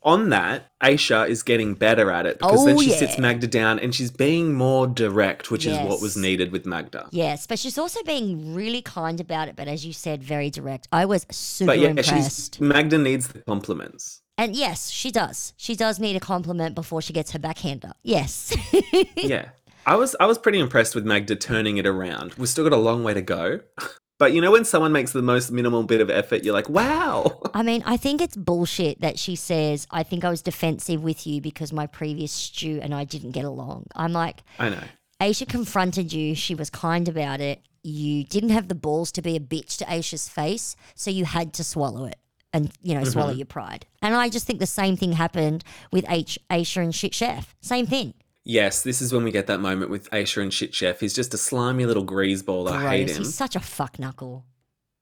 [0.05, 2.97] On that, Aesha is getting better at it because then Oh, she yeah.
[2.97, 7.09] sits Magda down and she's being more direct, which is what was needed with Magda.
[7.13, 9.55] Yes, but she's also being really kind about it.
[9.55, 10.89] But as you said, very direct.
[10.91, 12.61] I was super But yeah, impressed.
[12.61, 14.22] Magda needs the compliments.
[14.43, 15.55] And yes, she does.
[15.57, 17.93] She does need a compliment before she gets her backhander.
[18.03, 18.53] Yes.
[19.15, 19.51] yeah.
[19.87, 22.35] I was I was pretty impressed with Magda turning it around.
[22.35, 23.61] We've still got a long way to go.
[24.19, 27.41] But you know when someone makes the most minimal bit of effort, you're like, wow.
[27.55, 31.27] I mean, I think it's bullshit that she says, I think I was defensive with
[31.27, 33.89] you because my previous stew and I didn't get along.
[33.97, 34.85] I'm like, I know.
[35.21, 36.37] Aesha confronted you.
[36.37, 37.63] She was kind about it.
[37.83, 41.53] You didn't have the balls to be a bitch to Aesha's face, so you had
[41.55, 42.21] to swallow it
[42.53, 43.39] and, you know, swallow mm-hmm.
[43.39, 43.87] your pride.
[44.01, 47.55] And I just think the same thing happened with H- Aesha and Shit Chef.
[47.61, 48.15] Same thing.
[48.45, 51.01] Yes, this is when we get that moment with Aesha and Shit Chef.
[51.01, 52.69] He's just a slimy little greaseball.
[52.69, 53.19] I hate him.
[53.19, 54.45] He's such a fuck knuckle.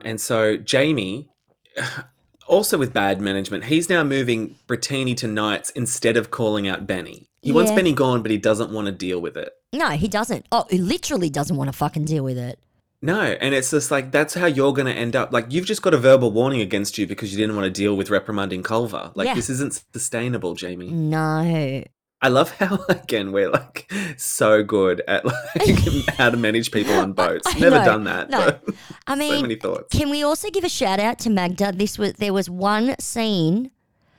[0.05, 1.30] And so Jamie,
[2.46, 7.30] also with bad management, he's now moving Brittini to nights instead of calling out Benny.
[7.42, 9.51] He wants Benny gone, but he doesn't want to deal with it.
[9.72, 10.44] No, he doesn't.
[10.53, 12.59] Oh, he literally doesn't want to fucking deal with it.
[13.03, 15.32] No, and it's just like that's how you're going to end up.
[15.32, 17.96] Like you've just got a verbal warning against you because you didn't want to deal
[17.96, 19.11] with reprimanding Culver.
[19.14, 19.34] Like Yeah.
[19.34, 20.90] this isn't sustainable, Jamie.
[20.90, 21.82] No.
[22.22, 25.34] I love how again we're like so good at like
[26.18, 27.46] how to manage people on boats.
[27.55, 27.84] I Never know.
[27.86, 28.28] done that.
[28.28, 28.38] No.
[28.44, 28.64] but
[29.07, 29.96] I mean, so many thoughts.
[29.96, 31.72] Can we also give a shout out to Magda?
[31.72, 33.70] This was there was one scene,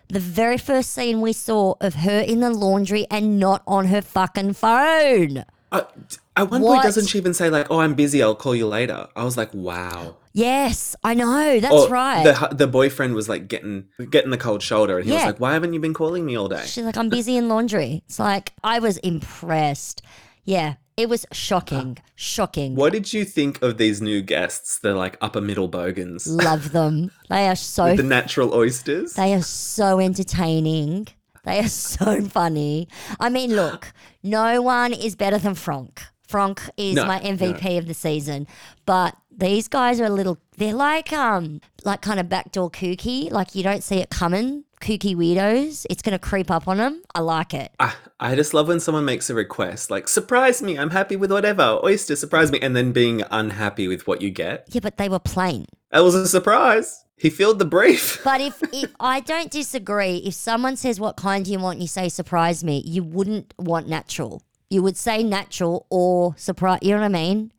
[0.08, 4.02] the very first scene we saw of her in the laundry and not on her
[4.02, 5.46] fucking phone.
[5.72, 6.74] Uh, d- at one What?
[6.76, 8.24] point, doesn't she even say like, "Oh, I'm busy.
[8.24, 9.08] I'll call you later"?
[9.16, 11.60] I was like, "Wow." Yes, I know.
[11.60, 12.24] That's Or right.
[12.24, 15.54] The the boyfriend was like getting getting the cold shoulder, and he was like, "Why
[15.54, 18.04] haven't you been calling me all day?" She's like, I'm busy in laundry.
[18.06, 20.02] It's like I was impressed.
[20.46, 22.76] Yeah, it was shocking, shocking.
[22.76, 24.80] What did you think of these new guests?
[24.80, 27.12] They're like upper middle bogans Love them.
[27.30, 29.14] They are so the natural oysters.
[29.14, 31.08] They are so entertaining.
[31.44, 32.88] They are so funny.
[33.20, 33.92] I mean, look,
[34.24, 36.02] no one is better than Frank.
[36.32, 38.48] Frank is No, my MVP of the season,
[38.86, 40.38] but these guys are a little.
[40.58, 43.30] They're like um, like kind of backdoor kooky.
[43.30, 44.64] Like you don't see it coming.
[44.80, 45.86] Kooky weirdos.
[45.90, 47.04] It's gonna creep up on them.
[47.14, 47.72] I like it.
[47.80, 51.32] I, I just love when someone makes a request, like "surprise me, I'm happy with
[51.32, 54.68] whatever oyster, surprise me," and then being unhappy with what you get.
[54.70, 55.66] Yeah, but they were plain.
[55.92, 57.04] That was a surprise.
[57.18, 58.22] He filled the brief.
[58.24, 61.84] But if, if I don't disagree, if someone says what kind do you want, and
[61.84, 64.42] you say surprise me, you wouldn't want natural.
[64.72, 66.80] You would say natural or surprise.
[66.82, 67.52] You know what I mean?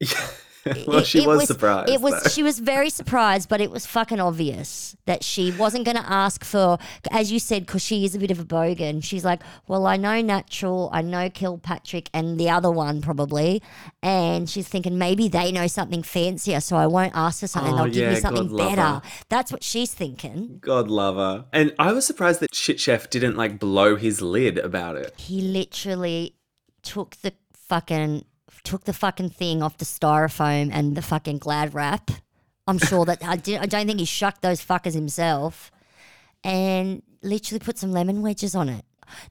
[0.86, 1.88] well, It- she it was, surprised.
[1.88, 2.28] It was though.
[2.28, 6.44] she was very surprised, but it was fucking obvious that she wasn't going to ask
[6.44, 6.78] for,
[7.10, 9.02] as you said, because she is a bit of a bogan.
[9.02, 13.62] She's like, well, I know natural, I know Kilpatrick, and the other one probably,
[14.02, 17.72] and she's thinking maybe they know something fancier, so I won't ask for something.
[17.72, 19.02] Oh, They'll give me something God better.
[19.30, 20.58] That's what she's thinking.
[20.60, 21.46] God love her.
[21.52, 25.14] And I was surprised that Shit Chef didn't like blow his lid about it.
[25.18, 26.34] He literally
[26.82, 28.24] took the fucking
[28.64, 32.10] took the fucking thing off the styrofoam and the fucking glad wrap.
[32.66, 33.60] I'm sure that I did.
[33.60, 35.70] I don't think he shucked those fuckers himself,
[36.44, 38.84] and literally put some lemon wedges on it.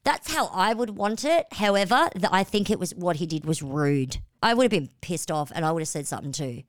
[0.04, 1.46] That's how I would want it.
[1.52, 4.18] However, th- I think it was what he did was rude.
[4.42, 6.64] I would have been pissed off, and I would have said something too.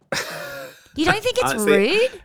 [0.94, 1.70] You don't think it's see.
[1.70, 2.22] rude?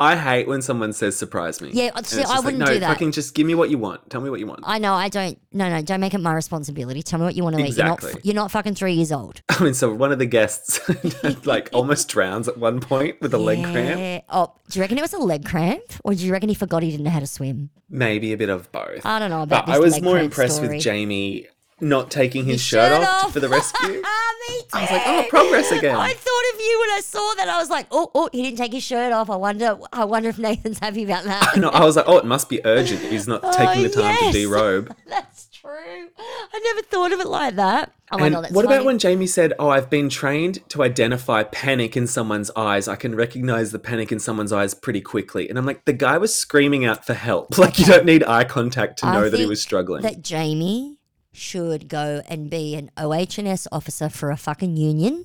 [0.00, 1.72] I hate when someone says surprise me.
[1.74, 2.88] Yeah, see, I wouldn't no, do that.
[2.88, 4.08] Fucking just give me what you want.
[4.08, 4.60] Tell me what you want.
[4.64, 4.94] I know.
[4.94, 5.38] I don't.
[5.52, 5.82] No, no.
[5.82, 7.02] Don't make it my responsibility.
[7.02, 7.68] Tell me what you want to eat.
[7.68, 8.08] Exactly.
[8.08, 8.24] You're not.
[8.24, 9.42] You're not fucking three years old.
[9.50, 10.80] I mean, so one of the guests
[11.46, 14.24] like almost drowns at one point with a leg cramp.
[14.30, 16.82] Oh, do you reckon it was a leg cramp, or do you reckon he forgot
[16.82, 17.68] he didn't know how to swim?
[17.90, 19.04] Maybe a bit of both.
[19.04, 20.76] I don't know about But I was more impressed story.
[20.76, 21.46] with Jamie
[21.80, 23.32] not taking his, His shirt, shirt off, off.
[23.32, 24.02] for the rescue.
[24.12, 24.66] Ah, me too.
[24.72, 25.94] I was like, oh, progress again.
[25.96, 27.48] I thought of you when I saw that.
[27.48, 29.28] I was like, oh, oh, he didn't take his shirt off.
[29.30, 29.78] I wonder.
[29.92, 31.56] I wonder if Nathan's happy about that.
[31.58, 33.00] no, I was like, oh, it must be urgent.
[33.02, 34.32] He's not Oh, taking the time yes.
[34.34, 34.94] to derobe.
[35.06, 36.08] That's true.
[36.18, 37.92] I never thought of it like that.
[38.12, 38.76] Oh and god, what funny.
[38.76, 42.88] about when Jamie said, "Oh, I've been trained to identify panic in someone's eyes.
[42.88, 46.18] I can recognize the panic in someone's eyes pretty quickly." And I'm like, the guy
[46.18, 47.56] was screaming out for help.
[47.56, 50.02] Like you don't need eye contact to I know that he was struggling.
[50.02, 50.96] That Jamie
[51.32, 55.24] should go and be an OH&S officer for a fucking union.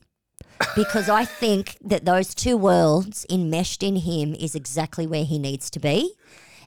[0.75, 5.69] Because I think that those two worlds enmeshed in him is exactly where he needs
[5.71, 6.13] to be.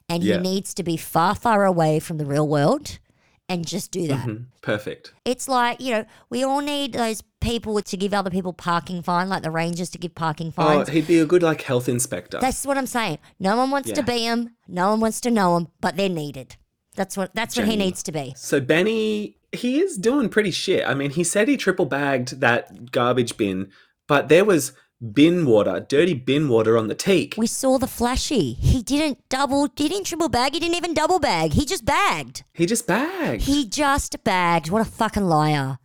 [0.07, 0.35] And Yeah.
[0.37, 2.99] he needs to be far, far away from the real world
[3.47, 4.27] and just do that.
[4.27, 4.45] Mhm.
[4.61, 5.13] Perfect.
[5.25, 9.29] It's like, you know, we all need those people to give other people parking fine,
[9.29, 10.89] like the rangers to give parking Oh, fines.
[10.89, 12.39] he'd be a good like health inspector.
[12.39, 13.17] That's what I'm saying.
[13.39, 14.55] No one wants to be him.
[14.67, 16.57] No one wants to know him, but they're needed.
[16.95, 18.33] That's what that's what he needs to be.
[18.35, 20.85] So Benny, he is doing pretty shit.
[20.87, 23.71] I mean, he said he triple bagged that garbage bin,
[24.07, 24.73] but there was
[25.13, 27.35] bin water, dirty bin water on the teak.
[27.37, 28.53] We saw the flashy.
[28.53, 31.53] He didn't double, he didn't triple bag, he didn't even double bag.
[31.53, 32.43] He just bagged.
[32.53, 33.43] He just bagged.
[33.43, 34.69] He just bagged.
[34.69, 35.79] What a fucking liar.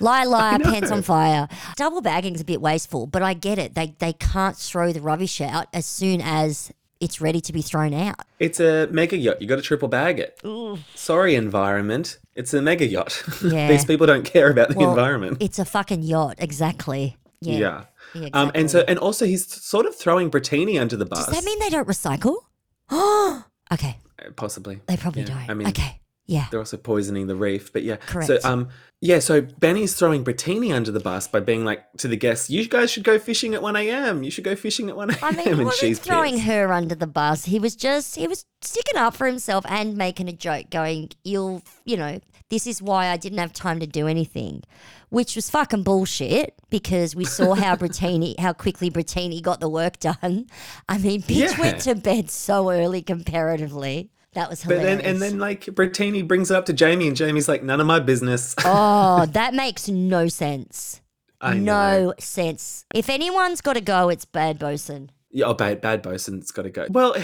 [0.00, 1.48] Lie, liar, pants on fire.
[1.76, 3.74] Double bagging's a bit wasteful, but I get it.
[3.74, 6.72] They they can't throw the rubbish out as soon as
[7.02, 8.16] it's ready to be thrown out.
[8.38, 9.42] It's a mega yacht.
[9.42, 10.40] You got to triple bag it.
[10.94, 12.18] Sorry, environment.
[12.34, 13.22] It's a mega yacht.
[13.42, 13.68] Yeah.
[13.68, 15.38] These people don't care about the Well, environment.
[15.40, 17.16] It's a fucking yacht, exactly.
[17.40, 17.58] Yeah.
[17.58, 17.84] Yeah.
[18.14, 21.26] Yeah, Um, and so, and also, he's sort of throwing Brittini under the bus.
[21.26, 22.36] Does that mean they don't recycle?
[23.72, 24.80] okay, Uh, Possibly.
[24.86, 25.50] they probably Yeah, don't.
[25.50, 25.98] I mean, okay,
[26.32, 26.46] yeah.
[26.50, 27.72] they're also poisoning the reef.
[27.72, 27.96] But yeah.
[27.96, 28.26] Correct.
[28.26, 28.68] So, um,
[29.00, 29.18] yeah.
[29.18, 32.90] So Benny's throwing Brittini under the bus by being like to the guests, "You guys
[32.90, 34.22] should go fishing at one a.m.
[34.22, 36.46] You should go fishing at one a.m." I mean, and wasn't she's throwing pissed.
[36.46, 37.44] her under the bus.
[37.44, 41.62] He was just he was sticking up for himself and making a joke, going, "You'll,
[41.84, 42.20] you know,
[42.50, 44.62] this is why I didn't have time to do anything,"
[45.10, 49.98] which was fucking bullshit because we saw how Brittini, how quickly Brittini got the work
[49.98, 50.46] done.
[50.88, 51.60] I mean, bitch Yeah.
[51.60, 54.10] went to bed so early comparatively.
[54.34, 54.84] That was hilarious.
[54.84, 57.80] But then, and then, like Brittini brings it up to Jamie, and Jamie's like, "None
[57.80, 61.00] of my business." oh, that makes no sense.
[61.40, 62.14] I no know.
[62.18, 62.84] sense.
[62.94, 65.10] If anyone's got to go, it's Bad Bosun.
[65.30, 66.86] Yeah, oh, bad, bad bosun's got to go.
[66.90, 67.14] Well,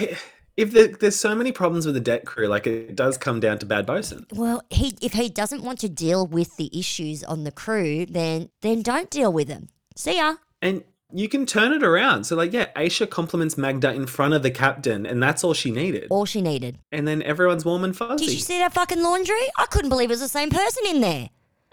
[0.57, 3.59] if there, there's so many problems with the deck crew, like it does come down
[3.59, 4.27] to bad bosun.
[4.33, 8.51] Well, he if he doesn't want to deal with the issues on the crew, then
[8.63, 9.69] then don't deal with them.
[9.95, 10.37] See ya.
[10.61, 10.83] And
[11.13, 12.25] you can turn it around.
[12.25, 15.71] So, like, yeah, Aesha compliments Magda in front of the captain, and that's all she
[15.71, 16.09] needed.
[16.11, 16.79] All she needed.
[16.93, 18.27] And then everyone's warm and fuzzy.
[18.27, 19.41] Did you see that fucking laundry?
[19.57, 21.31] I couldn't believe it was the same person in there.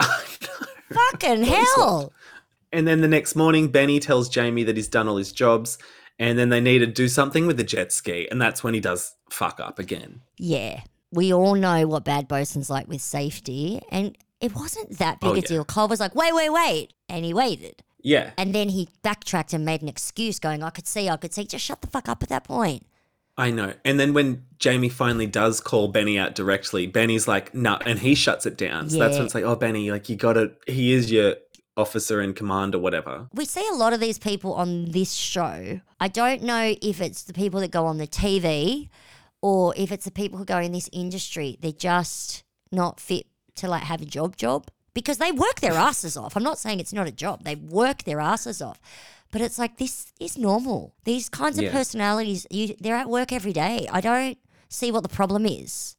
[0.92, 2.12] Fucking hell.
[2.72, 5.78] And then the next morning, Benny tells Jamie that he's done all his jobs,
[6.18, 8.80] and then they need to do something with the jet ski, and that's when he
[8.80, 10.20] does fuck up again.
[10.38, 10.82] Yeah.
[11.12, 15.32] We all know what Bad Bosun's like with safety, and it wasn't that big Oh,
[15.34, 15.46] a yeah.
[15.46, 15.64] deal.
[15.64, 16.92] Cole was like, wait, wait, wait.
[17.08, 17.82] And he waited.
[18.06, 18.30] Yeah.
[18.38, 21.44] And then he backtracked and made an excuse going, I could see, I could see.
[21.44, 22.86] Just shut the fuck up at that point.
[23.36, 23.74] I know.
[23.84, 28.14] And then when Jamie finally does call Benny out directly, Benny's like, nah, and he
[28.14, 28.90] shuts it down.
[28.90, 31.34] So that's when it's like, oh, Benny, like, you gotta, he is your
[31.76, 33.26] officer in command or whatever.
[33.34, 35.80] We see a lot of these people on this show.
[35.98, 38.88] I don't know if it's the people that go on the TV
[39.42, 41.58] or if it's the people who go in this industry.
[41.60, 43.26] They're just not fit
[43.56, 46.36] to like have a job job because they work their asses off.
[46.36, 47.44] I'm not saying it's not a job.
[47.44, 48.80] They work their asses off.
[49.32, 50.94] But it's like this is normal.
[51.04, 51.72] These kinds of Yeah.
[51.72, 53.86] personalities, you, they're at work every day.
[53.92, 54.38] I don't
[54.70, 55.95] see what the problem is.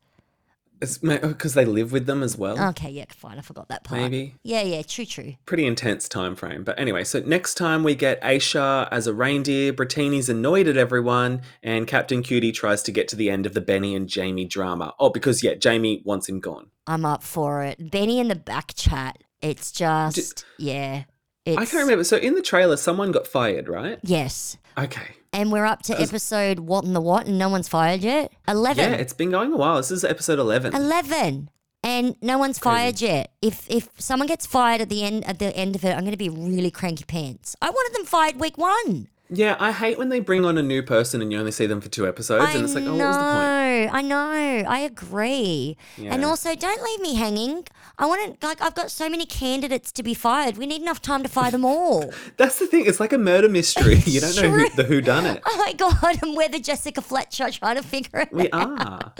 [0.81, 2.69] It's because oh, they live with them as well.
[2.69, 3.37] Okay, yeah, fine.
[3.37, 4.01] I forgot that part.
[4.01, 4.35] Maybe.
[4.43, 5.35] Yeah, yeah, true, true.
[5.45, 6.63] Pretty intense time frame.
[6.63, 11.41] But anyway, so next time we get Aesha as a reindeer, Brittini's annoyed at everyone,
[11.63, 14.93] and Captain Cutie tries to get to the end of the Benny and Jamie drama.
[14.99, 16.67] Oh, because yeah, Jamie wants him gone.
[16.85, 17.91] I'm up for it.
[17.91, 19.17] Benny in the back chat.
[19.41, 21.03] It's just yeah.
[21.45, 22.03] It's, I can't remember.
[22.03, 23.99] So in the trailer, someone got fired, right?
[24.03, 25.16] Yes, Okay.
[25.37, 28.33] And we're up to episode what in the what, and no one's fired yet.
[28.47, 28.91] Eleven.
[28.91, 29.77] Yeah, it's been going a while.
[29.77, 30.75] This is episode 11.
[30.75, 31.51] Eleven.
[31.83, 33.31] And no one's fired yet.
[33.41, 36.11] If if someone gets fired at the end at the end of it, I'm going
[36.11, 37.55] to be really cranky pants.
[37.61, 39.09] I wanted them fired week one.
[39.29, 41.81] Yeah, I hate when they bring on a new person and you only see them
[41.81, 43.93] for two episodes, I and it's like, oh, know, what was the point?
[43.93, 45.77] I know, I agree.
[45.97, 47.65] And also, don't leave me hanging.
[47.99, 50.57] I want to like I've got so many candidates to be fired.
[50.57, 52.13] We need enough time to fire them all.
[52.37, 52.85] That's the thing.
[52.85, 53.95] It's like a murder mystery.
[54.05, 55.41] you don't know who, the who done it.
[55.49, 58.33] Oh my god, and we're the Jessica Fletcher trying to figure it out.
[58.33, 58.79] We out.
[58.79, 59.13] are.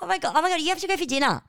[0.00, 1.42] Oh my god, oh my god, you have to go for dinner.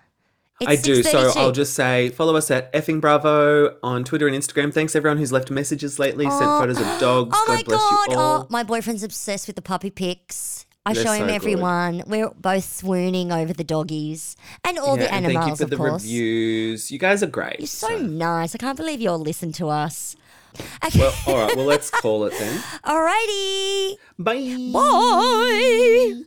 [0.61, 1.03] It's I do.
[1.03, 4.73] So I'll just say follow us at effing bravo on Twitter and Instagram.
[4.73, 7.33] Thanks everyone who's left messages lately, sent photos of dogs.
[7.37, 8.11] Oh God my bless god!
[8.11, 8.41] you all.
[8.43, 10.65] Oh, my boyfriend's obsessed with the puppy pics.
[10.85, 12.03] I They're show him so every good.
[12.07, 15.69] We're both swooning over the doggies and all Yeah, the animals, thank you for of
[15.69, 16.03] the course.
[16.03, 16.91] reviews.
[16.91, 17.59] You guys are great.
[17.59, 18.55] You're so nice.
[18.55, 20.15] I can't believe you all listen to us.
[20.83, 20.99] Okay.
[20.99, 21.55] Well, all right.
[21.55, 22.59] Well, let's call it then.
[22.83, 23.95] Alrighty.
[24.17, 24.71] Bye.
[24.73, 26.23] Bye.